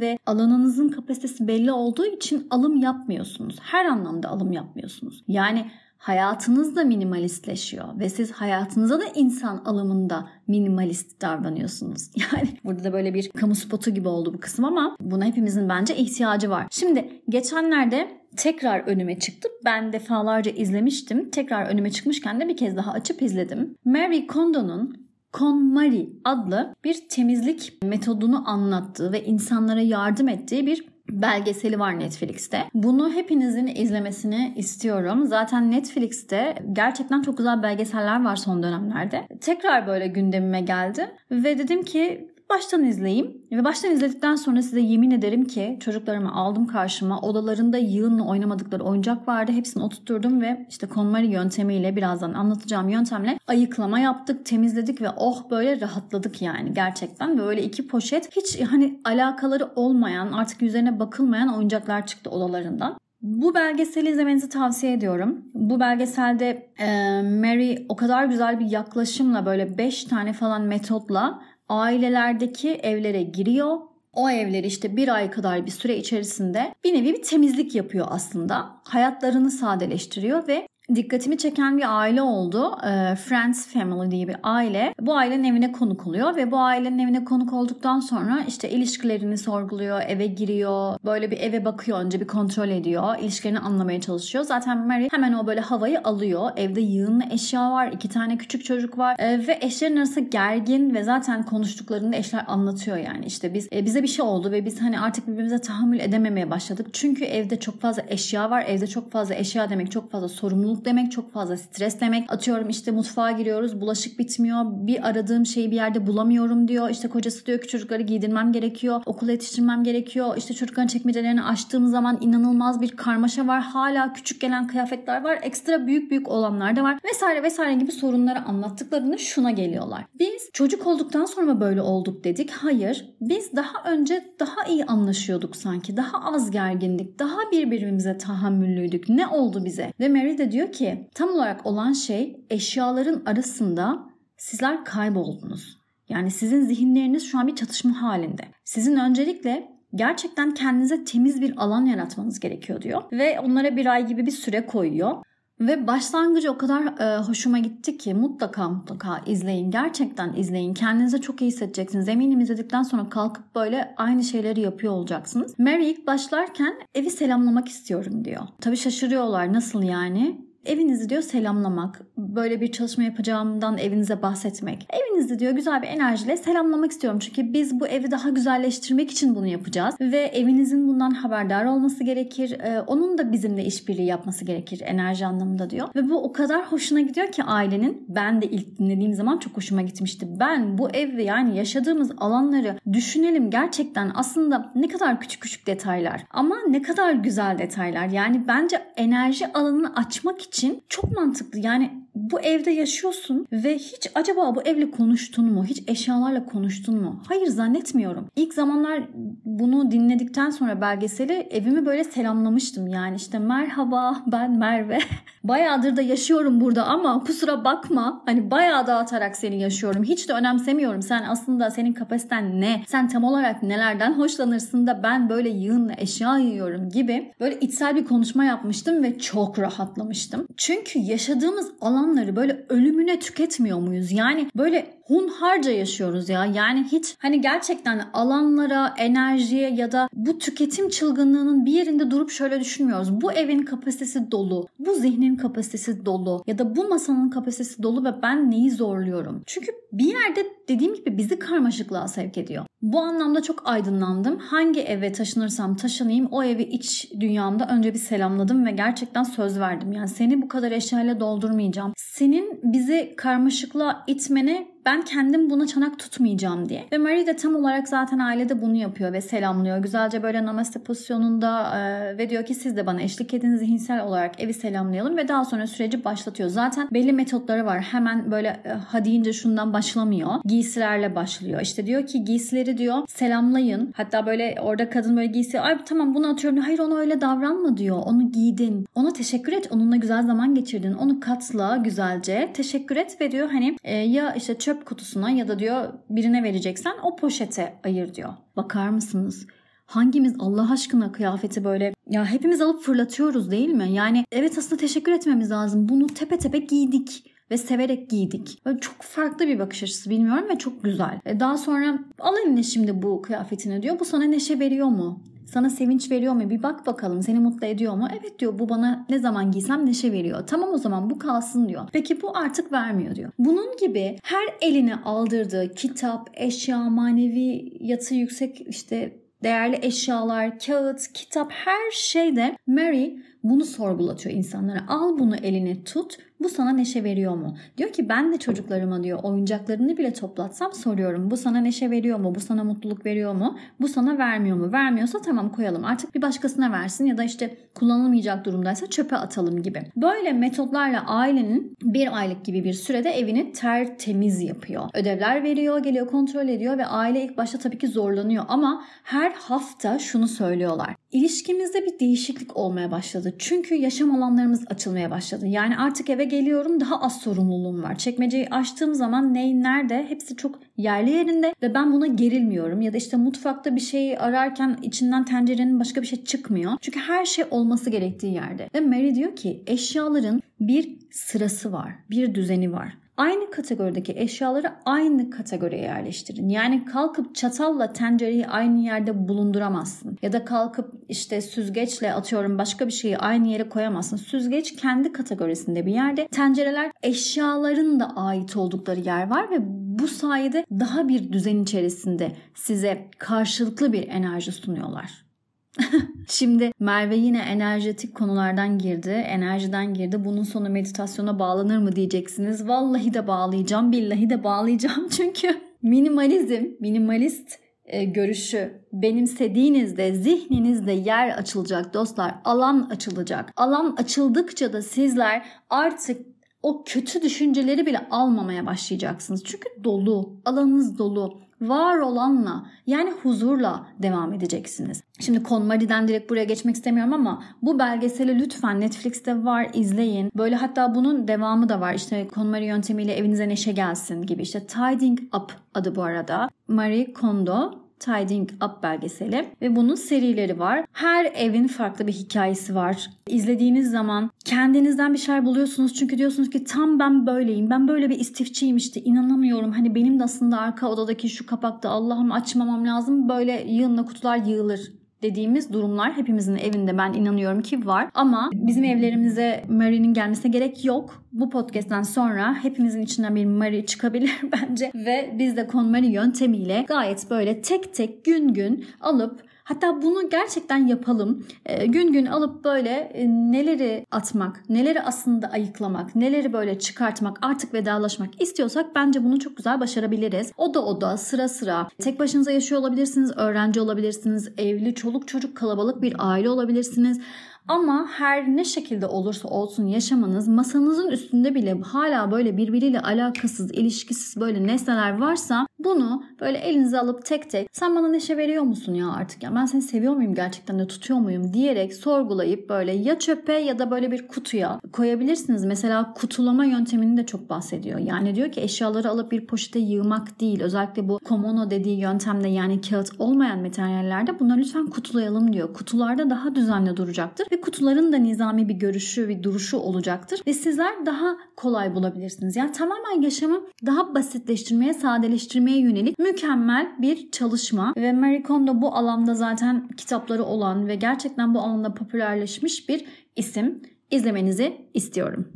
ve 0.00 0.18
alanınızın 0.26 0.88
kapasitesi 0.88 1.48
belli 1.48 1.72
olduğu 1.72 2.06
için 2.06 2.46
alım 2.50 2.76
yapmıyorsunuz. 2.76 3.56
Her 3.60 3.84
anlamda 3.84 4.28
alım 4.28 4.52
yapmıyorsunuz. 4.52 5.24
Yani 5.28 5.66
hayatınız 6.02 6.76
da 6.76 6.84
minimalistleşiyor 6.84 8.00
ve 8.00 8.08
siz 8.08 8.32
hayatınıza 8.32 9.00
da 9.00 9.04
insan 9.14 9.62
alımında 9.64 10.28
minimalist 10.48 11.22
davranıyorsunuz. 11.22 12.10
Yani 12.32 12.48
burada 12.64 12.84
da 12.84 12.92
böyle 12.92 13.14
bir 13.14 13.30
kamu 13.30 13.54
spotu 13.54 13.90
gibi 13.90 14.08
oldu 14.08 14.34
bu 14.34 14.40
kısım 14.40 14.64
ama 14.64 14.96
buna 15.00 15.24
hepimizin 15.24 15.68
bence 15.68 15.96
ihtiyacı 15.96 16.50
var. 16.50 16.66
Şimdi 16.70 17.22
geçenlerde 17.28 18.08
tekrar 18.36 18.80
önüme 18.80 19.18
çıktı. 19.18 19.48
Ben 19.64 19.92
defalarca 19.92 20.50
izlemiştim. 20.50 21.30
Tekrar 21.30 21.66
önüme 21.66 21.90
çıkmışken 21.90 22.40
de 22.40 22.48
bir 22.48 22.56
kez 22.56 22.76
daha 22.76 22.92
açıp 22.92 23.22
izledim. 23.22 23.74
Mary 23.84 24.26
Kondo'nun 24.26 25.02
KonMari 25.32 26.08
adlı 26.24 26.74
bir 26.84 27.08
temizlik 27.08 27.72
metodunu 27.82 28.50
anlattığı 28.50 29.12
ve 29.12 29.24
insanlara 29.24 29.80
yardım 29.80 30.28
ettiği 30.28 30.66
bir 30.66 30.91
belgeseli 31.12 31.78
var 31.78 31.98
Netflix'te. 31.98 32.64
Bunu 32.74 33.12
hepinizin 33.12 33.66
izlemesini 33.66 34.52
istiyorum. 34.56 35.26
Zaten 35.26 35.70
Netflix'te 35.70 36.54
gerçekten 36.72 37.22
çok 37.22 37.38
güzel 37.38 37.62
belgeseller 37.62 38.24
var 38.24 38.36
son 38.36 38.62
dönemlerde. 38.62 39.26
Tekrar 39.40 39.86
böyle 39.86 40.06
gündemime 40.06 40.60
geldi 40.60 41.10
ve 41.30 41.58
dedim 41.58 41.82
ki 41.82 42.28
baştan 42.50 42.84
izleyeyim. 42.84 43.42
Ve 43.52 43.64
baştan 43.64 43.90
izledikten 43.90 44.36
sonra 44.36 44.62
size 44.62 44.80
yemin 44.80 45.10
ederim 45.10 45.44
ki 45.44 45.78
çocuklarımı 45.80 46.34
aldım 46.34 46.66
karşıma. 46.66 47.20
Odalarında 47.20 47.78
yığınla 47.78 48.24
oynamadıkları 48.24 48.84
oyuncak 48.84 49.28
vardı. 49.28 49.52
Hepsini 49.52 49.82
oturtturdum 49.82 50.40
ve 50.40 50.66
işte 50.70 50.86
KonMari 50.86 51.26
yöntemiyle 51.26 51.96
birazdan 51.96 52.34
anlatacağım 52.34 52.88
yöntemle 52.88 53.38
ayıklama 53.46 53.98
yaptık, 53.98 54.46
temizledik 54.46 55.00
ve 55.00 55.10
oh 55.16 55.50
böyle 55.50 55.80
rahatladık 55.80 56.42
yani 56.42 56.74
gerçekten. 56.74 57.38
Böyle 57.38 57.62
iki 57.62 57.86
poşet 57.86 58.36
hiç 58.36 58.60
hani 58.60 59.00
alakaları 59.04 59.68
olmayan 59.76 60.32
artık 60.32 60.62
üzerine 60.62 61.00
bakılmayan 61.00 61.56
oyuncaklar 61.56 62.06
çıktı 62.06 62.30
odalarından. 62.30 62.96
Bu 63.22 63.54
belgeseli 63.54 64.10
izlemenizi 64.10 64.48
tavsiye 64.48 64.92
ediyorum. 64.92 65.44
Bu 65.54 65.80
belgeselde 65.80 66.70
e, 66.78 66.86
Mary 67.22 67.76
o 67.88 67.96
kadar 67.96 68.24
güzel 68.24 68.60
bir 68.60 68.70
yaklaşımla 68.70 69.46
böyle 69.46 69.78
5 69.78 70.04
tane 70.04 70.32
falan 70.32 70.62
metotla 70.62 71.42
ailelerdeki 71.72 72.70
evlere 72.70 73.22
giriyor. 73.22 73.78
O 74.12 74.30
evleri 74.30 74.66
işte 74.66 74.96
bir 74.96 75.14
ay 75.14 75.30
kadar 75.30 75.66
bir 75.66 75.70
süre 75.70 75.96
içerisinde 75.96 76.74
bir 76.84 76.94
nevi 76.94 77.14
bir 77.14 77.22
temizlik 77.22 77.74
yapıyor 77.74 78.06
aslında. 78.10 78.70
Hayatlarını 78.84 79.50
sadeleştiriyor 79.50 80.48
ve 80.48 80.66
dikkatimi 80.96 81.38
çeken 81.38 81.78
bir 81.78 81.98
aile 82.00 82.22
oldu. 82.22 82.76
E, 82.86 83.16
Friends 83.16 83.66
Family 83.66 84.10
diye 84.10 84.28
bir 84.28 84.36
aile. 84.42 84.94
Bu 85.00 85.16
ailenin 85.16 85.44
evine 85.44 85.72
konuk 85.72 86.06
oluyor 86.06 86.36
ve 86.36 86.50
bu 86.50 86.58
ailenin 86.58 86.98
evine 86.98 87.24
konuk 87.24 87.52
olduktan 87.52 88.00
sonra 88.00 88.44
işte 88.48 88.70
ilişkilerini 88.70 89.38
sorguluyor, 89.38 90.00
eve 90.08 90.26
giriyor. 90.26 90.98
Böyle 91.04 91.30
bir 91.30 91.40
eve 91.40 91.64
bakıyor 91.64 91.98
önce 91.98 92.20
bir 92.20 92.26
kontrol 92.26 92.68
ediyor. 92.68 93.18
ilişkilerini 93.18 93.58
anlamaya 93.58 94.00
çalışıyor. 94.00 94.44
Zaten 94.44 94.86
Mary 94.86 95.08
hemen 95.10 95.32
o 95.32 95.46
böyle 95.46 95.60
havayı 95.60 96.00
alıyor. 96.04 96.50
Evde 96.56 96.80
yığınlı 96.80 97.24
eşya 97.30 97.70
var. 97.70 97.90
iki 97.92 98.08
tane 98.08 98.36
küçük 98.38 98.64
çocuk 98.64 98.98
var. 98.98 99.16
E, 99.18 99.46
ve 99.46 99.58
eşlerin 99.60 99.96
arası 99.96 100.20
gergin 100.20 100.94
ve 100.94 101.04
zaten 101.04 101.42
konuştuklarında 101.42 102.16
eşler 102.16 102.44
anlatıyor 102.48 102.96
yani. 102.96 103.26
işte 103.26 103.54
biz 103.54 103.68
e, 103.72 103.84
bize 103.84 104.02
bir 104.02 104.08
şey 104.08 104.24
oldu 104.24 104.50
ve 104.50 104.64
biz 104.64 104.82
hani 104.82 105.00
artık 105.00 105.28
birbirimize 105.28 105.60
tahammül 105.60 106.00
edememeye 106.00 106.50
başladık. 106.50 106.86
Çünkü 106.92 107.24
evde 107.24 107.60
çok 107.60 107.80
fazla 107.80 108.02
eşya 108.08 108.50
var. 108.50 108.64
Evde 108.68 108.86
çok 108.86 109.12
fazla 109.12 109.34
eşya 109.34 109.70
demek 109.70 109.90
çok 109.90 110.10
fazla 110.10 110.28
sorumluluk 110.28 110.81
demek, 110.84 111.12
çok 111.12 111.32
fazla 111.32 111.56
stres 111.56 112.00
demek. 112.00 112.32
Atıyorum 112.32 112.68
işte 112.68 112.90
mutfağa 112.90 113.30
giriyoruz, 113.30 113.80
bulaşık 113.80 114.18
bitmiyor. 114.18 114.64
Bir 114.66 115.08
aradığım 115.08 115.46
şeyi 115.46 115.70
bir 115.70 115.76
yerde 115.76 116.06
bulamıyorum 116.06 116.68
diyor. 116.68 116.90
İşte 116.90 117.08
kocası 117.08 117.46
diyor 117.46 117.60
ki 117.60 117.68
çocukları 117.68 118.02
giydirmem 118.02 118.52
gerekiyor. 118.52 119.02
Okula 119.06 119.32
yetiştirmem 119.32 119.84
gerekiyor. 119.84 120.36
İşte 120.36 120.54
çocukların 120.54 120.86
çekmecelerini 120.86 121.42
açtığım 121.42 121.86
zaman 121.86 122.18
inanılmaz 122.20 122.80
bir 122.80 122.90
karmaşa 122.90 123.46
var. 123.46 123.60
Hala 123.60 124.12
küçük 124.12 124.40
gelen 124.40 124.66
kıyafetler 124.66 125.24
var. 125.24 125.38
Ekstra 125.42 125.86
büyük 125.86 126.10
büyük 126.10 126.28
olanlar 126.28 126.76
da 126.76 126.82
var. 126.82 126.98
Vesaire 127.04 127.42
vesaire 127.42 127.74
gibi 127.74 127.92
sorunları 127.92 128.42
anlattıklarında 128.44 129.18
şuna 129.18 129.50
geliyorlar. 129.50 130.04
Biz 130.18 130.50
çocuk 130.52 130.86
olduktan 130.86 131.24
sonra 131.24 131.60
böyle 131.60 131.82
olduk 131.82 132.24
dedik. 132.24 132.50
Hayır. 132.50 133.08
Biz 133.20 133.56
daha 133.56 133.90
önce 133.90 134.34
daha 134.40 134.64
iyi 134.68 134.84
anlaşıyorduk 134.84 135.56
sanki. 135.56 135.96
Daha 135.96 136.34
az 136.34 136.50
gergindik. 136.50 137.18
Daha 137.18 137.38
birbirimize 137.52 138.18
tahammüllüydük. 138.18 139.08
Ne 139.08 139.26
oldu 139.26 139.64
bize? 139.64 139.92
Ve 140.00 140.08
Mary 140.08 140.38
de 140.38 140.52
diyor 140.52 140.61
ki 140.70 141.08
tam 141.14 141.28
olarak 141.28 141.66
olan 141.66 141.92
şey 141.92 142.44
eşyaların 142.50 143.22
arasında 143.26 144.06
sizler 144.36 144.84
kayboldunuz. 144.84 145.78
Yani 146.08 146.30
sizin 146.30 146.60
zihinleriniz 146.60 147.30
şu 147.30 147.38
an 147.38 147.46
bir 147.46 147.56
çatışma 147.56 148.02
halinde. 148.02 148.42
Sizin 148.64 148.96
öncelikle 148.96 149.68
gerçekten 149.94 150.54
kendinize 150.54 151.04
temiz 151.04 151.40
bir 151.40 151.54
alan 151.56 151.86
yaratmanız 151.86 152.40
gerekiyor 152.40 152.82
diyor. 152.82 153.02
Ve 153.12 153.40
onlara 153.40 153.76
bir 153.76 153.86
ay 153.86 154.06
gibi 154.06 154.26
bir 154.26 154.30
süre 154.30 154.66
koyuyor. 154.66 155.16
Ve 155.60 155.86
başlangıcı 155.86 156.52
o 156.52 156.58
kadar 156.58 157.00
e, 157.00 157.18
hoşuma 157.18 157.58
gitti 157.58 157.98
ki 157.98 158.14
mutlaka 158.14 158.68
mutlaka 158.68 159.20
izleyin. 159.26 159.70
Gerçekten 159.70 160.32
izleyin. 160.32 160.74
Kendinize 160.74 161.20
çok 161.20 161.42
iyi 161.42 161.46
hissedeceksiniz. 161.46 162.08
Eminim 162.08 162.40
izledikten 162.40 162.82
sonra 162.82 163.08
kalkıp 163.08 163.54
böyle 163.54 163.94
aynı 163.96 164.24
şeyleri 164.24 164.60
yapıyor 164.60 164.92
olacaksınız. 164.92 165.58
Mary 165.58 165.90
ilk 165.90 166.06
başlarken 166.06 166.74
evi 166.94 167.10
selamlamak 167.10 167.68
istiyorum 167.68 168.24
diyor. 168.24 168.42
Tabii 168.60 168.76
şaşırıyorlar. 168.76 169.52
Nasıl 169.52 169.82
yani? 169.82 170.51
Evinizi 170.64 171.08
diyor 171.08 171.22
selamlamak, 171.22 172.00
böyle 172.16 172.60
bir 172.60 172.72
çalışma 172.72 173.04
yapacağımdan 173.04 173.78
evinize 173.78 174.22
bahsetmek. 174.22 174.86
Evinizi 174.90 175.38
diyor 175.38 175.52
güzel 175.52 175.82
bir 175.82 175.86
enerjiyle 175.86 176.36
selamlamak 176.36 176.90
istiyorum. 176.90 177.18
Çünkü 177.18 177.52
biz 177.52 177.80
bu 177.80 177.86
evi 177.86 178.10
daha 178.10 178.28
güzelleştirmek 178.28 179.10
için 179.10 179.34
bunu 179.34 179.46
yapacağız. 179.46 179.94
Ve 180.00 180.18
evinizin 180.18 180.88
bundan 180.88 181.10
haberdar 181.10 181.64
olması 181.64 182.04
gerekir. 182.04 182.60
Ee, 182.60 182.80
onun 182.80 183.18
da 183.18 183.32
bizimle 183.32 183.64
işbirliği 183.64 184.06
yapması 184.06 184.44
gerekir 184.44 184.80
enerji 184.84 185.26
anlamında 185.26 185.70
diyor. 185.70 185.88
Ve 185.96 186.10
bu 186.10 186.24
o 186.24 186.32
kadar 186.32 186.72
hoşuna 186.72 187.00
gidiyor 187.00 187.32
ki 187.32 187.42
ailenin. 187.44 188.04
Ben 188.08 188.42
de 188.42 188.46
ilk 188.46 188.78
dinlediğim 188.78 189.14
zaman 189.14 189.38
çok 189.38 189.56
hoşuma 189.56 189.82
gitmişti. 189.82 190.26
Ben 190.40 190.78
bu 190.78 190.90
ev 190.90 191.18
yani 191.18 191.56
yaşadığımız 191.56 192.10
alanları 192.18 192.78
düşünelim 192.92 193.50
gerçekten 193.50 194.10
aslında 194.14 194.72
ne 194.74 194.88
kadar 194.88 195.20
küçük 195.20 195.42
küçük 195.42 195.66
detaylar. 195.66 196.24
Ama 196.30 196.56
ne 196.68 196.82
kadar 196.82 197.12
güzel 197.12 197.58
detaylar. 197.58 198.08
Yani 198.08 198.48
bence 198.48 198.82
enerji 198.96 199.52
alanını 199.52 199.94
açmak 199.96 200.42
için 200.42 200.51
için 200.52 200.84
çok 200.88 201.12
mantıklı. 201.12 201.58
Yani 201.58 202.01
bu 202.14 202.40
evde 202.40 202.70
yaşıyorsun 202.70 203.46
ve 203.52 203.74
hiç 203.74 204.10
acaba 204.14 204.54
bu 204.54 204.62
evle 204.62 204.90
konuştun 204.90 205.52
mu? 205.52 205.64
Hiç 205.64 205.82
eşyalarla 205.86 206.46
konuştun 206.46 207.02
mu? 207.02 207.22
Hayır 207.28 207.46
zannetmiyorum. 207.46 208.28
İlk 208.36 208.54
zamanlar 208.54 209.02
bunu 209.44 209.90
dinledikten 209.90 210.50
sonra 210.50 210.80
belgeseli 210.80 211.32
evimi 211.32 211.86
böyle 211.86 212.04
selamlamıştım. 212.04 212.86
Yani 212.86 213.16
işte 213.16 213.38
merhaba 213.38 214.22
ben 214.26 214.58
Merve. 214.58 214.98
Bayağıdır 215.44 215.96
da 215.96 216.02
yaşıyorum 216.02 216.60
burada 216.60 216.84
ama 216.84 217.24
kusura 217.24 217.64
bakma. 217.64 218.22
Hani 218.26 218.50
bayağı 218.50 218.86
dağıtarak 218.86 219.36
seni 219.36 219.60
yaşıyorum. 219.60 220.02
Hiç 220.02 220.28
de 220.28 220.32
önemsemiyorum. 220.32 221.02
Sen 221.02 221.24
aslında 221.28 221.70
senin 221.70 221.92
kapasiten 221.92 222.60
ne? 222.60 222.82
Sen 222.86 223.08
tam 223.08 223.24
olarak 223.24 223.62
nelerden 223.62 224.12
hoşlanırsın 224.12 224.86
da 224.86 225.02
ben 225.02 225.28
böyle 225.28 225.48
yığınla 225.48 225.92
eşya 225.96 226.38
yiyorum 226.38 226.88
gibi 226.88 227.32
böyle 227.40 227.60
içsel 227.60 227.96
bir 227.96 228.04
konuşma 228.04 228.44
yapmıştım 228.44 229.02
ve 229.02 229.18
çok 229.18 229.58
rahatlamıştım. 229.58 230.46
Çünkü 230.56 230.98
yaşadığımız 230.98 231.72
alanları 232.02 232.36
böyle 232.36 232.66
ölümüne 232.68 233.18
tüketmiyor 233.18 233.78
muyuz? 233.78 234.12
Yani 234.12 234.50
böyle 234.56 235.01
hunharca 235.12 235.70
yaşıyoruz 235.70 236.28
ya. 236.28 236.44
Yani 236.44 236.84
hiç 236.92 237.14
hani 237.18 237.40
gerçekten 237.40 238.04
alanlara, 238.12 238.94
enerjiye 238.98 239.70
ya 239.70 239.92
da 239.92 240.08
bu 240.14 240.38
tüketim 240.38 240.88
çılgınlığının 240.88 241.66
bir 241.66 241.72
yerinde 241.72 242.10
durup 242.10 242.30
şöyle 242.30 242.60
düşünmüyoruz. 242.60 243.20
Bu 243.20 243.32
evin 243.32 243.62
kapasitesi 243.62 244.30
dolu. 244.30 244.68
Bu 244.78 244.94
zihnin 244.94 245.36
kapasitesi 245.36 246.06
dolu. 246.06 246.42
Ya 246.46 246.58
da 246.58 246.76
bu 246.76 246.88
masanın 246.88 247.30
kapasitesi 247.30 247.82
dolu 247.82 248.04
ve 248.04 248.22
ben 248.22 248.50
neyi 248.50 248.70
zorluyorum? 248.70 249.42
Çünkü 249.46 249.72
bir 249.92 250.06
yerde 250.06 250.46
dediğim 250.68 250.94
gibi 250.94 251.18
bizi 251.18 251.38
karmaşıklığa 251.38 252.08
sevk 252.08 252.38
ediyor. 252.38 252.66
Bu 252.82 253.00
anlamda 253.00 253.42
çok 253.42 253.68
aydınlandım. 253.68 254.38
Hangi 254.38 254.80
eve 254.80 255.12
taşınırsam 255.12 255.76
taşınayım 255.76 256.28
o 256.30 256.42
evi 256.42 256.62
iç 256.62 257.12
dünyamda 257.20 257.66
önce 257.66 257.94
bir 257.94 257.98
selamladım 257.98 258.66
ve 258.66 258.70
gerçekten 258.70 259.22
söz 259.22 259.58
verdim. 259.58 259.92
Yani 259.92 260.08
seni 260.08 260.42
bu 260.42 260.48
kadar 260.48 260.72
eşyayla 260.72 261.20
doldurmayacağım. 261.20 261.92
Senin 261.96 262.60
bizi 262.62 263.14
karmaşıklığa 263.16 264.04
itmene 264.06 264.68
ben 264.86 265.02
kendim 265.02 265.50
buna 265.50 265.66
çanak 265.66 265.98
tutmayacağım 265.98 266.68
diye. 266.68 266.84
Ve 266.92 266.98
Mary 266.98 267.26
de 267.26 267.36
tam 267.36 267.54
olarak 267.56 267.88
zaten 267.88 268.18
ailede 268.18 268.62
bunu 268.62 268.76
yapıyor 268.76 269.12
ve 269.12 269.20
selamlıyor. 269.20 269.78
Güzelce 269.78 270.22
böyle 270.22 270.44
namaste 270.44 270.78
pozisyonunda 270.78 271.78
e, 271.78 272.18
ve 272.18 272.30
diyor 272.30 272.44
ki 272.44 272.54
siz 272.54 272.76
de 272.76 272.86
bana 272.86 273.02
eşlik 273.02 273.34
edin 273.34 273.56
zihinsel 273.56 274.02
olarak 274.04 274.40
evi 274.40 274.54
selamlayalım 274.54 275.16
ve 275.16 275.28
daha 275.28 275.44
sonra 275.44 275.66
süreci 275.66 276.04
başlatıyor. 276.04 276.48
Zaten 276.48 276.88
belli 276.92 277.12
metotları 277.12 277.66
var. 277.66 277.80
Hemen 277.80 278.30
böyle 278.30 278.60
e, 278.64 278.68
ha 278.68 279.04
deyince 279.04 279.32
şundan 279.32 279.72
başlamıyor. 279.72 280.32
Giysilerle 280.44 281.14
başlıyor. 281.14 281.60
İşte 281.60 281.86
diyor 281.86 282.06
ki 282.06 282.24
giysileri 282.24 282.78
diyor 282.78 282.96
selamlayın. 283.08 283.92
Hatta 283.96 284.26
böyle 284.26 284.54
orada 284.62 284.90
kadın 284.90 285.16
böyle 285.16 285.26
giysi 285.26 285.60
ay 285.60 285.84
tamam 285.84 286.14
bunu 286.14 286.28
atıyorum. 286.28 286.58
Hayır 286.58 286.78
ona 286.78 286.96
öyle 286.96 287.20
davranma 287.20 287.76
diyor. 287.76 288.02
Onu 288.06 288.32
giydin. 288.32 288.86
Ona 288.94 289.12
teşekkür 289.12 289.52
et. 289.52 289.68
Onunla 289.70 289.96
güzel 289.96 290.22
zaman 290.22 290.54
geçirdin. 290.54 290.94
Onu 290.94 291.20
katla 291.20 291.76
güzelce. 291.76 292.50
Teşekkür 292.54 292.96
et 292.96 293.20
ve 293.20 293.30
diyor 293.30 293.48
hani 293.50 293.76
e, 293.84 293.96
ya 293.96 294.34
işte 294.34 294.58
çöp 294.58 294.71
kutusuna 294.80 295.30
ya 295.30 295.48
da 295.48 295.58
diyor 295.58 295.92
birine 296.10 296.42
vereceksen 296.42 296.94
o 297.02 297.16
poşete 297.16 297.74
ayır 297.84 298.14
diyor. 298.14 298.32
Bakar 298.56 298.88
mısınız? 298.88 299.46
Hangimiz 299.86 300.34
Allah 300.38 300.72
aşkına 300.72 301.12
kıyafeti 301.12 301.64
böyle 301.64 301.94
ya 302.10 302.26
hepimiz 302.26 302.60
alıp 302.60 302.82
fırlatıyoruz 302.82 303.50
değil 303.50 303.68
mi? 303.68 303.92
Yani 303.92 304.24
evet 304.32 304.58
aslında 304.58 304.76
teşekkür 304.76 305.12
etmemiz 305.12 305.50
lazım. 305.50 305.88
Bunu 305.88 306.06
tepe 306.06 306.38
tepe 306.38 306.58
giydik 306.58 307.32
ve 307.50 307.58
severek 307.58 308.10
giydik. 308.10 308.62
Böyle 308.66 308.78
çok 308.78 309.02
farklı 309.02 309.46
bir 309.46 309.58
bakış 309.58 309.82
açısı 309.82 310.10
bilmiyorum 310.10 310.48
ve 310.48 310.58
çok 310.58 310.84
güzel. 310.84 311.20
E, 311.26 311.40
daha 311.40 311.58
sonra 311.58 311.98
al 312.18 312.34
eline 312.46 312.62
şimdi 312.62 313.02
bu 313.02 313.22
kıyafetini 313.22 313.82
diyor. 313.82 314.00
Bu 314.00 314.04
sana 314.04 314.24
neşe 314.24 314.58
veriyor 314.58 314.86
mu? 314.86 315.22
Sana 315.46 315.70
sevinç 315.70 316.10
veriyor 316.10 316.34
mu? 316.34 316.50
Bir 316.50 316.62
bak 316.62 316.86
bakalım 316.86 317.22
seni 317.22 317.38
mutlu 317.38 317.66
ediyor 317.66 317.94
mu? 317.94 318.08
Evet 318.20 318.38
diyor 318.38 318.58
bu 318.58 318.68
bana 318.68 319.06
ne 319.08 319.18
zaman 319.18 319.50
giysem 319.50 319.86
neşe 319.86 320.12
veriyor. 320.12 320.46
Tamam 320.46 320.68
o 320.72 320.78
zaman 320.78 321.10
bu 321.10 321.18
kalsın 321.18 321.68
diyor. 321.68 321.88
Peki 321.92 322.22
bu 322.22 322.36
artık 322.36 322.72
vermiyor 322.72 323.16
diyor. 323.16 323.30
Bunun 323.38 323.76
gibi 323.76 324.18
her 324.22 324.44
eline 324.60 324.94
aldırdığı 324.94 325.74
kitap, 325.74 326.30
eşya, 326.34 326.78
manevi 326.78 327.72
yatı 327.80 328.14
yüksek 328.14 328.60
işte 328.68 329.22
değerli 329.42 329.78
eşyalar, 329.82 330.58
kağıt, 330.58 331.12
kitap 331.14 331.52
her 331.52 331.90
şeyde 331.92 332.56
Mary 332.66 333.10
bunu 333.42 333.64
sorgulatıyor 333.64 334.34
insanlara. 334.34 334.84
Al 334.88 335.18
bunu 335.18 335.36
eline 335.36 335.84
tut. 335.84 336.18
Bu 336.44 336.48
sana 336.48 336.70
neşe 336.70 337.04
veriyor 337.04 337.36
mu? 337.36 337.56
Diyor 337.78 337.92
ki 337.92 338.08
ben 338.08 338.32
de 338.32 338.38
çocuklarıma 338.38 339.02
diyor 339.02 339.18
oyuncaklarını 339.22 339.96
bile 339.96 340.12
toplatsam 340.12 340.72
soruyorum. 340.72 341.30
Bu 341.30 341.36
sana 341.36 341.60
neşe 341.60 341.90
veriyor 341.90 342.18
mu? 342.18 342.34
Bu 342.34 342.40
sana 342.40 342.64
mutluluk 342.64 343.06
veriyor 343.06 343.34
mu? 343.34 343.58
Bu 343.80 343.88
sana 343.88 344.18
vermiyor 344.18 344.56
mu? 344.56 344.72
Vermiyorsa 344.72 345.18
tamam 345.18 345.52
koyalım. 345.52 345.84
Artık 345.84 346.14
bir 346.14 346.22
başkasına 346.22 346.72
versin 346.72 347.06
ya 347.06 347.18
da 347.18 347.24
işte 347.24 347.56
kullanılmayacak 347.74 348.44
durumdaysa 348.44 348.86
çöpe 348.86 349.16
atalım 349.16 349.62
gibi. 349.62 349.82
Böyle 349.96 350.32
metotlarla 350.32 351.06
ailenin 351.06 351.76
bir 351.82 352.18
aylık 352.18 352.44
gibi 352.44 352.64
bir 352.64 352.72
sürede 352.72 353.10
evini 353.10 353.52
tertemiz 353.52 354.42
yapıyor. 354.42 354.88
Ödevler 354.94 355.42
veriyor, 355.42 355.78
geliyor 355.82 356.06
kontrol 356.06 356.48
ediyor 356.48 356.78
ve 356.78 356.86
aile 356.86 357.24
ilk 357.24 357.36
başta 357.36 357.58
tabii 357.58 357.78
ki 357.78 357.88
zorlanıyor 357.88 358.44
ama 358.48 358.84
her 359.02 359.32
hafta 359.32 359.98
şunu 359.98 360.28
söylüyorlar. 360.28 361.01
İlişkimizde 361.12 361.86
bir 361.86 361.98
değişiklik 361.98 362.56
olmaya 362.56 362.90
başladı. 362.90 363.34
Çünkü 363.38 363.74
yaşam 363.74 364.14
alanlarımız 364.14 364.64
açılmaya 364.70 365.10
başladı. 365.10 365.46
Yani 365.46 365.76
artık 365.76 366.10
eve 366.10 366.24
geliyorum 366.24 366.80
daha 366.80 367.00
az 367.00 367.20
sorumluluğum 367.20 367.82
var. 367.82 367.98
Çekmeceyi 367.98 368.48
açtığım 368.48 368.94
zaman 368.94 369.34
ney 369.34 369.62
nerede 369.62 370.06
hepsi 370.08 370.36
çok 370.36 370.60
yerli 370.76 371.10
yerinde 371.10 371.54
ve 371.62 371.74
ben 371.74 371.92
buna 371.92 372.06
gerilmiyorum. 372.06 372.80
Ya 372.80 372.92
da 372.92 372.96
işte 372.96 373.16
mutfakta 373.16 373.76
bir 373.76 373.80
şeyi 373.80 374.18
ararken 374.18 374.78
içinden 374.82 375.24
tencerenin 375.24 375.80
başka 375.80 376.02
bir 376.02 376.06
şey 376.06 376.24
çıkmıyor. 376.24 376.72
Çünkü 376.80 377.00
her 377.00 377.24
şey 377.24 377.44
olması 377.50 377.90
gerektiği 377.90 378.34
yerde. 378.34 378.68
Ve 378.74 378.80
Mary 378.80 379.14
diyor 379.14 379.36
ki 379.36 379.62
eşyaların 379.66 380.42
bir 380.60 380.98
sırası 381.10 381.72
var, 381.72 381.92
bir 382.10 382.34
düzeni 382.34 382.72
var 382.72 383.02
aynı 383.22 383.50
kategorideki 383.50 384.12
eşyaları 384.16 384.72
aynı 384.84 385.30
kategoriye 385.30 385.82
yerleştirin. 385.82 386.48
Yani 386.48 386.84
kalkıp 386.84 387.34
çatalla 387.34 387.92
tencereyi 387.92 388.46
aynı 388.46 388.80
yerde 388.80 389.28
bulunduramazsın. 389.28 390.18
Ya 390.22 390.32
da 390.32 390.44
kalkıp 390.44 390.94
işte 391.08 391.40
süzgeçle 391.40 392.14
atıyorum 392.14 392.58
başka 392.58 392.86
bir 392.86 392.92
şeyi 392.92 393.18
aynı 393.18 393.48
yere 393.48 393.68
koyamazsın. 393.68 394.16
Süzgeç 394.16 394.76
kendi 394.76 395.12
kategorisinde 395.12 395.86
bir 395.86 395.92
yerde. 395.92 396.28
Tencereler 396.28 396.90
eşyaların 397.02 398.00
da 398.00 398.16
ait 398.16 398.56
oldukları 398.56 399.00
yer 399.00 399.30
var 399.30 399.50
ve 399.50 399.56
bu 399.98 400.08
sayede 400.08 400.66
daha 400.70 401.08
bir 401.08 401.32
düzen 401.32 401.62
içerisinde 401.62 402.32
size 402.54 403.08
karşılıklı 403.18 403.92
bir 403.92 404.08
enerji 404.08 404.52
sunuyorlar. 404.52 405.31
Şimdi 406.28 406.72
Merve 406.80 407.16
yine 407.16 407.38
enerjetik 407.38 408.14
konulardan 408.14 408.78
girdi, 408.78 409.10
enerjiden 409.10 409.94
girdi. 409.94 410.24
Bunun 410.24 410.42
sonu 410.42 410.68
meditasyona 410.70 411.38
bağlanır 411.38 411.78
mı 411.78 411.96
diyeceksiniz. 411.96 412.68
Vallahi 412.68 413.14
de 413.14 413.26
bağlayacağım, 413.26 413.92
billahi 413.92 414.30
de 414.30 414.44
bağlayacağım. 414.44 415.08
Çünkü 415.16 415.60
minimalizm, 415.82 416.66
minimalist 416.80 417.58
e, 417.84 418.04
görüşü 418.04 418.82
benimsediğinizde 418.92 420.14
zihninizde 420.14 420.92
yer 420.92 421.28
açılacak 421.38 421.94
dostlar. 421.94 422.34
Alan 422.44 422.88
açılacak. 422.90 423.52
Alan 423.56 423.96
açıldıkça 423.98 424.72
da 424.72 424.82
sizler 424.82 425.46
artık 425.70 426.26
o 426.62 426.84
kötü 426.84 427.22
düşünceleri 427.22 427.86
bile 427.86 428.06
almamaya 428.10 428.66
başlayacaksınız. 428.66 429.44
Çünkü 429.44 429.68
dolu, 429.84 430.40
alanınız 430.44 430.98
dolu 430.98 431.40
var 431.62 431.98
olanla 431.98 432.66
yani 432.86 433.10
huzurla 433.22 433.86
devam 433.98 434.32
edeceksiniz. 434.32 435.02
Şimdi 435.20 435.42
KonMari'den 435.42 436.08
direkt 436.08 436.30
buraya 436.30 436.44
geçmek 436.44 436.74
istemiyorum 436.76 437.12
ama 437.12 437.42
bu 437.62 437.78
belgeseli 437.78 438.38
lütfen 438.38 438.80
Netflix'te 438.80 439.44
var 439.44 439.70
izleyin. 439.74 440.30
Böyle 440.36 440.56
hatta 440.56 440.94
bunun 440.94 441.28
devamı 441.28 441.68
da 441.68 441.80
var. 441.80 441.94
İşte 441.94 442.28
KonMari 442.28 442.64
yöntemiyle 442.64 443.14
evinize 443.14 443.48
neşe 443.48 443.72
gelsin 443.72 444.22
gibi. 444.22 444.42
İşte 444.42 444.66
Tidying 444.66 445.20
Up 445.34 445.52
adı 445.74 445.96
bu 445.96 446.02
arada. 446.02 446.48
Marie 446.68 447.12
Kondo 447.12 447.82
Tidying 448.04 448.50
Up 448.52 448.82
belgeseli 448.82 449.48
ve 449.62 449.76
bunun 449.76 449.94
serileri 449.94 450.58
var. 450.58 450.84
Her 450.92 451.24
evin 451.24 451.66
farklı 451.66 452.06
bir 452.06 452.12
hikayesi 452.12 452.74
var. 452.74 453.10
İzlediğiniz 453.28 453.90
zaman 453.90 454.30
kendinizden 454.44 455.12
bir 455.12 455.18
şeyler 455.18 455.44
buluyorsunuz 455.46 455.94
çünkü 455.94 456.18
diyorsunuz 456.18 456.50
ki 456.50 456.64
tam 456.64 456.98
ben 456.98 457.26
böyleyim. 457.26 457.70
Ben 457.70 457.88
böyle 457.88 458.10
bir 458.10 458.18
istifçiyim 458.18 458.76
işte 458.76 459.00
inanamıyorum. 459.00 459.72
Hani 459.72 459.94
benim 459.94 460.18
de 460.18 460.24
aslında 460.24 460.58
arka 460.58 460.88
odadaki 460.88 461.28
şu 461.28 461.46
kapakta 461.46 461.90
Allah'ım 461.90 462.32
açmamam 462.32 462.86
lazım. 462.86 463.28
Böyle 463.28 463.64
yığınla 463.68 464.04
kutular 464.04 464.36
yığılır 464.36 465.01
dediğimiz 465.22 465.72
durumlar 465.72 466.12
hepimizin 466.16 466.56
evinde 466.56 466.98
ben 466.98 467.12
inanıyorum 467.12 467.62
ki 467.62 467.86
var. 467.86 468.08
Ama 468.14 468.50
bizim 468.52 468.84
evlerimize 468.84 469.64
Mary'nin 469.68 470.14
gelmesine 470.14 470.50
gerek 470.50 470.84
yok. 470.84 471.24
Bu 471.32 471.50
podcast'ten 471.50 472.02
sonra 472.02 472.54
hepimizin 472.54 473.02
içinden 473.02 473.34
bir 473.34 473.44
Mary 473.44 473.86
çıkabilir 473.86 474.32
bence. 474.52 474.90
Ve 474.94 475.34
biz 475.38 475.56
de 475.56 475.66
KonMari 475.66 476.06
yöntemiyle 476.06 476.84
gayet 476.88 477.30
böyle 477.30 477.62
tek 477.62 477.94
tek 477.94 478.24
gün 478.24 478.48
gün 478.48 478.84
alıp 479.00 479.51
Hatta 479.64 480.02
bunu 480.02 480.30
gerçekten 480.30 480.86
yapalım. 480.86 481.46
E, 481.66 481.86
gün 481.86 482.12
gün 482.12 482.26
alıp 482.26 482.64
böyle 482.64 482.90
e, 482.90 483.28
neleri 483.28 484.06
atmak, 484.10 484.70
neleri 484.70 485.02
aslında 485.02 485.46
ayıklamak, 485.46 486.16
neleri 486.16 486.52
böyle 486.52 486.78
çıkartmak, 486.78 487.38
artık 487.42 487.74
vedalaşmak 487.74 488.42
istiyorsak 488.42 488.94
bence 488.94 489.24
bunu 489.24 489.38
çok 489.38 489.56
güzel 489.56 489.80
başarabiliriz. 489.80 490.52
Oda 490.56 490.84
oda, 490.84 491.16
sıra 491.16 491.48
sıra. 491.48 491.88
Tek 491.98 492.20
başınıza 492.20 492.50
yaşıyor 492.50 492.80
olabilirsiniz, 492.80 493.32
öğrenci 493.36 493.80
olabilirsiniz, 493.80 494.48
evli, 494.58 494.94
çoluk 494.94 495.28
çocuk 495.28 495.56
kalabalık 495.56 496.02
bir 496.02 496.14
aile 496.18 496.50
olabilirsiniz. 496.50 497.20
Ama 497.68 498.06
her 498.10 498.56
ne 498.56 498.64
şekilde 498.64 499.06
olursa 499.06 499.48
olsun 499.48 499.86
yaşamanız 499.86 500.48
masanızın 500.48 501.08
üstünde 501.08 501.54
bile 501.54 501.80
hala 501.80 502.30
böyle 502.30 502.56
birbiriyle 502.56 503.00
alakasız, 503.00 503.72
ilişkisiz 503.72 504.40
böyle 504.40 504.66
nesneler 504.66 505.18
varsa 505.18 505.66
bunu 505.84 506.24
böyle 506.40 506.58
elinize 506.58 506.98
alıp 506.98 507.24
tek 507.24 507.50
tek 507.50 507.68
sen 507.72 507.96
bana 507.96 508.08
neşe 508.08 508.36
veriyor 508.36 508.62
musun 508.62 508.94
ya 508.94 509.12
artık 509.12 509.42
ya 509.42 509.54
ben 509.54 509.66
seni 509.66 509.82
seviyor 509.82 510.14
muyum 510.14 510.34
gerçekten 510.34 510.78
de 510.78 510.86
tutuyor 510.86 511.20
muyum 511.20 511.52
diyerek 511.52 511.94
sorgulayıp 511.94 512.68
böyle 512.68 512.92
ya 512.92 513.18
çöpe 513.18 513.52
ya 513.52 513.78
da 513.78 513.90
böyle 513.90 514.10
bir 514.12 514.28
kutuya 514.28 514.80
koyabilirsiniz. 514.92 515.64
Mesela 515.64 516.14
kutulama 516.14 516.64
yöntemini 516.64 517.16
de 517.16 517.26
çok 517.26 517.50
bahsediyor. 517.50 517.98
Yani 517.98 518.34
diyor 518.34 518.52
ki 518.52 518.60
eşyaları 518.60 519.08
alıp 519.08 519.32
bir 519.32 519.46
poşete 519.46 519.78
yığmak 519.78 520.40
değil. 520.40 520.62
Özellikle 520.62 521.08
bu 521.08 521.18
komono 521.18 521.70
dediği 521.70 522.00
yöntemde 522.00 522.48
yani 522.48 522.80
kağıt 522.80 523.10
olmayan 523.18 523.58
materyallerde 523.58 524.40
bunları 524.40 524.58
lütfen 524.58 524.86
kutulayalım 524.86 525.52
diyor. 525.52 525.74
Kutularda 525.74 526.30
daha 526.30 526.54
düzenli 526.54 526.96
duracaktır 526.96 527.46
ve 527.52 527.60
kutuların 527.60 528.12
da 528.12 528.16
nizami 528.16 528.68
bir 528.68 528.74
görüşü 528.74 529.28
ve 529.28 529.42
duruşu 529.42 529.78
olacaktır 529.78 530.40
ve 530.46 530.52
sizler 530.52 531.06
daha 531.06 531.36
kolay 531.56 531.94
bulabilirsiniz. 531.94 532.56
Yani 532.56 532.72
tamamen 532.72 533.22
yaşamı 533.22 533.60
daha 533.86 534.14
basitleştirmeye, 534.14 534.94
sadeleştirmeye 534.94 535.71
yönelik 535.80 536.18
mükemmel 536.18 536.92
bir 536.98 537.30
çalışma 537.30 537.94
ve 537.96 538.12
Marie 538.12 538.42
Kondo 538.42 538.80
bu 538.80 538.94
alanda 538.94 539.34
zaten 539.34 539.88
kitapları 539.88 540.44
olan 540.44 540.88
ve 540.88 540.94
gerçekten 540.94 541.54
bu 541.54 541.60
alanda 541.60 541.94
popülerleşmiş 541.94 542.88
bir 542.88 543.04
isim. 543.36 543.82
İzlemenizi 544.10 544.86
istiyorum. 544.94 545.52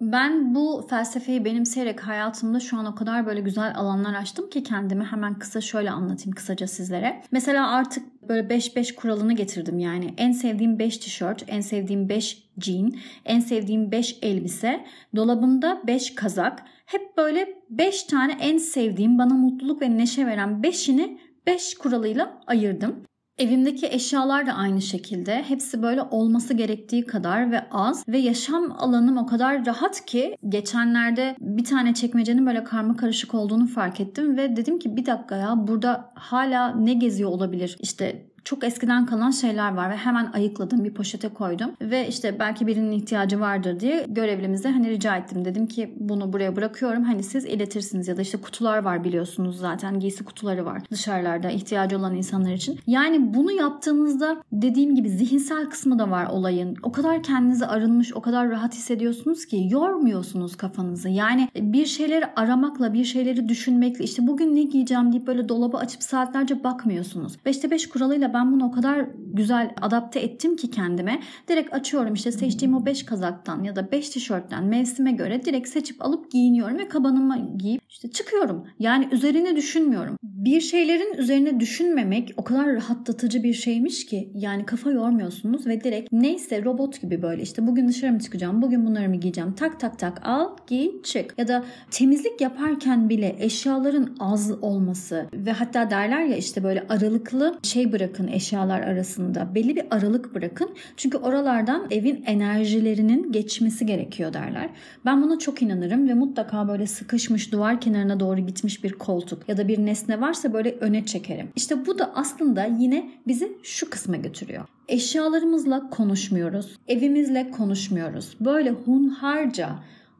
Ben 0.00 0.54
bu 0.54 0.86
felsefeyi 0.90 1.44
benimseyerek 1.44 2.00
hayatımda 2.00 2.60
şu 2.60 2.78
an 2.78 2.86
o 2.86 2.94
kadar 2.94 3.26
böyle 3.26 3.40
güzel 3.40 3.72
alanlar 3.76 4.14
açtım 4.14 4.50
ki 4.50 4.62
kendimi 4.62 5.04
hemen 5.04 5.38
kısa 5.38 5.60
şöyle 5.60 5.90
anlatayım 5.90 6.34
kısaca 6.34 6.66
sizlere. 6.66 7.22
Mesela 7.32 7.70
artık 7.70 8.28
böyle 8.28 8.48
5-5 8.48 8.94
kuralını 8.94 9.32
getirdim 9.32 9.78
yani. 9.78 10.14
En 10.16 10.32
sevdiğim 10.32 10.78
5 10.78 10.98
tişört, 10.98 11.44
en 11.46 11.60
sevdiğim 11.60 12.08
5 12.08 12.48
jean, 12.58 12.92
en 13.24 13.40
sevdiğim 13.40 13.92
5 13.92 14.18
elbise, 14.22 14.84
dolabımda 15.16 15.82
5 15.86 16.14
kazak. 16.14 16.62
Hep 16.86 17.16
böyle 17.16 17.48
5 17.78 18.02
tane 18.02 18.36
en 18.40 18.58
sevdiğim, 18.58 19.18
bana 19.18 19.34
mutluluk 19.34 19.82
ve 19.82 19.98
neşe 19.98 20.26
veren 20.26 20.60
5'ini 20.62 21.18
5 21.46 21.74
kuralıyla 21.74 22.40
ayırdım. 22.46 23.04
Evimdeki 23.38 23.86
eşyalar 23.86 24.46
da 24.46 24.52
aynı 24.52 24.82
şekilde. 24.82 25.42
Hepsi 25.42 25.82
böyle 25.82 26.02
olması 26.02 26.54
gerektiği 26.54 27.06
kadar 27.06 27.52
ve 27.52 27.66
az. 27.70 28.08
Ve 28.08 28.18
yaşam 28.18 28.72
alanım 28.78 29.18
o 29.18 29.26
kadar 29.26 29.66
rahat 29.66 30.06
ki 30.06 30.36
geçenlerde 30.48 31.36
bir 31.40 31.64
tane 31.64 31.94
çekmecenin 31.94 32.46
böyle 32.46 32.64
karma 32.64 32.96
karışık 32.96 33.34
olduğunu 33.34 33.66
fark 33.66 34.00
ettim. 34.00 34.36
Ve 34.36 34.56
dedim 34.56 34.78
ki 34.78 34.96
bir 34.96 35.06
dakika 35.06 35.36
ya 35.36 35.66
burada 35.66 36.12
hala 36.14 36.74
ne 36.74 36.94
geziyor 36.94 37.30
olabilir? 37.30 37.76
İşte 37.80 38.26
çok 38.44 38.64
eskiden 38.64 39.06
kalan 39.06 39.30
şeyler 39.30 39.74
var 39.74 39.90
ve 39.90 39.96
hemen 39.96 40.30
ayıkladım 40.32 40.84
bir 40.84 40.94
poşete 40.94 41.28
koydum 41.28 41.70
ve 41.80 42.08
işte 42.08 42.38
belki 42.38 42.66
birinin 42.66 42.92
ihtiyacı 42.92 43.40
vardır 43.40 43.80
diye 43.80 44.06
görevlimize 44.08 44.68
hani 44.68 44.90
rica 44.90 45.16
ettim 45.16 45.44
dedim 45.44 45.66
ki 45.66 45.94
bunu 46.00 46.32
buraya 46.32 46.56
bırakıyorum 46.56 47.02
hani 47.02 47.22
siz 47.22 47.44
iletirsiniz 47.44 48.08
ya 48.08 48.16
da 48.16 48.22
işte 48.22 48.38
kutular 48.40 48.78
var 48.78 49.04
biliyorsunuz 49.04 49.58
zaten 49.58 50.00
giysi 50.00 50.24
kutuları 50.24 50.64
var 50.64 50.82
dışarılarda 50.90 51.50
ihtiyacı 51.50 51.98
olan 51.98 52.14
insanlar 52.14 52.52
için. 52.52 52.78
Yani 52.86 53.34
bunu 53.34 53.52
yaptığınızda 53.52 54.42
dediğim 54.52 54.94
gibi 54.94 55.10
zihinsel 55.10 55.70
kısmı 55.70 55.98
da 55.98 56.10
var 56.10 56.26
olayın. 56.26 56.76
O 56.82 56.92
kadar 56.92 57.22
kendinizi 57.22 57.66
arınmış, 57.66 58.12
o 58.14 58.20
kadar 58.20 58.50
rahat 58.50 58.74
hissediyorsunuz 58.74 59.46
ki 59.46 59.66
yormuyorsunuz 59.70 60.56
kafanızı. 60.56 61.08
Yani 61.08 61.48
bir 61.56 61.86
şeyleri 61.86 62.26
aramakla, 62.36 62.92
bir 62.92 63.04
şeyleri 63.04 63.48
düşünmekle 63.48 64.04
işte 64.04 64.26
bugün 64.26 64.56
ne 64.56 64.62
giyeceğim 64.62 65.12
deyip 65.12 65.26
böyle 65.26 65.48
dolabı 65.48 65.76
açıp 65.76 66.02
saatlerce 66.02 66.64
bakmıyorsunuz. 66.64 67.36
5'te 67.46 67.70
5 67.70 67.88
kuralıyla 67.88 68.33
ben 68.34 68.52
bunu 68.52 68.64
o 68.64 68.70
kadar 68.70 69.06
güzel 69.34 69.70
adapte 69.80 70.20
ettim 70.20 70.56
ki 70.56 70.70
kendime. 70.70 71.20
Direkt 71.48 71.74
açıyorum 71.74 72.14
işte 72.14 72.32
seçtiğim 72.32 72.74
o 72.74 72.86
5 72.86 73.02
kazaktan 73.02 73.64
ya 73.64 73.76
da 73.76 73.92
5 73.92 74.10
tişörtten 74.10 74.64
mevsime 74.64 75.12
göre 75.12 75.44
direkt 75.44 75.68
seçip 75.68 76.02
alıp 76.02 76.30
giyiniyorum 76.30 76.78
ve 76.78 76.88
kabanıma 76.88 77.38
giyip 77.56 77.82
işte 77.88 78.10
çıkıyorum. 78.10 78.66
Yani 78.78 79.08
üzerine 79.12 79.56
düşünmüyorum. 79.56 80.16
Bir 80.22 80.60
şeylerin 80.60 81.14
üzerine 81.18 81.60
düşünmemek 81.60 82.34
o 82.36 82.44
kadar 82.44 82.66
rahatlatıcı 82.66 83.42
bir 83.42 83.54
şeymiş 83.54 84.06
ki 84.06 84.30
yani 84.34 84.66
kafa 84.66 84.90
yormuyorsunuz 84.90 85.66
ve 85.66 85.84
direkt 85.84 86.12
neyse 86.12 86.64
robot 86.64 87.00
gibi 87.02 87.22
böyle 87.22 87.42
işte 87.42 87.66
bugün 87.66 87.88
dışarı 87.88 88.12
mı 88.12 88.18
çıkacağım, 88.18 88.62
bugün 88.62 88.86
bunları 88.86 89.08
mı 89.08 89.16
giyeceğim, 89.16 89.52
tak 89.52 89.80
tak 89.80 89.98
tak 89.98 90.26
al 90.26 90.48
giy 90.66 91.02
çık. 91.02 91.34
Ya 91.38 91.48
da 91.48 91.64
temizlik 91.90 92.40
yaparken 92.40 93.08
bile 93.08 93.36
eşyaların 93.38 94.16
az 94.20 94.62
olması 94.62 95.26
ve 95.32 95.52
hatta 95.52 95.90
derler 95.90 96.24
ya 96.24 96.36
işte 96.36 96.64
böyle 96.64 96.86
aralıklı 96.88 97.58
şey 97.62 97.92
bırakın 97.92 98.23
bırakın 98.24 98.36
eşyalar 98.36 98.80
arasında. 98.80 99.54
Belli 99.54 99.76
bir 99.76 99.84
aralık 99.90 100.34
bırakın. 100.34 100.70
Çünkü 100.96 101.18
oralardan 101.18 101.86
evin 101.90 102.24
enerjilerinin 102.26 103.32
geçmesi 103.32 103.86
gerekiyor 103.86 104.32
derler. 104.32 104.70
Ben 105.04 105.22
buna 105.22 105.38
çok 105.38 105.62
inanırım 105.62 106.08
ve 106.08 106.14
mutlaka 106.14 106.68
böyle 106.68 106.86
sıkışmış 106.86 107.52
duvar 107.52 107.80
kenarına 107.80 108.20
doğru 108.20 108.40
gitmiş 108.40 108.84
bir 108.84 108.92
koltuk 108.92 109.48
ya 109.48 109.56
da 109.56 109.68
bir 109.68 109.78
nesne 109.78 110.20
varsa 110.20 110.52
böyle 110.52 110.70
öne 110.80 111.06
çekerim. 111.06 111.48
İşte 111.56 111.86
bu 111.86 111.98
da 111.98 112.12
aslında 112.14 112.64
yine 112.64 113.10
bizi 113.26 113.52
şu 113.62 113.90
kısma 113.90 114.16
götürüyor. 114.16 114.64
Eşyalarımızla 114.88 115.90
konuşmuyoruz. 115.90 116.78
Evimizle 116.88 117.50
konuşmuyoruz. 117.50 118.36
Böyle 118.40 118.70
hunharca 118.70 119.68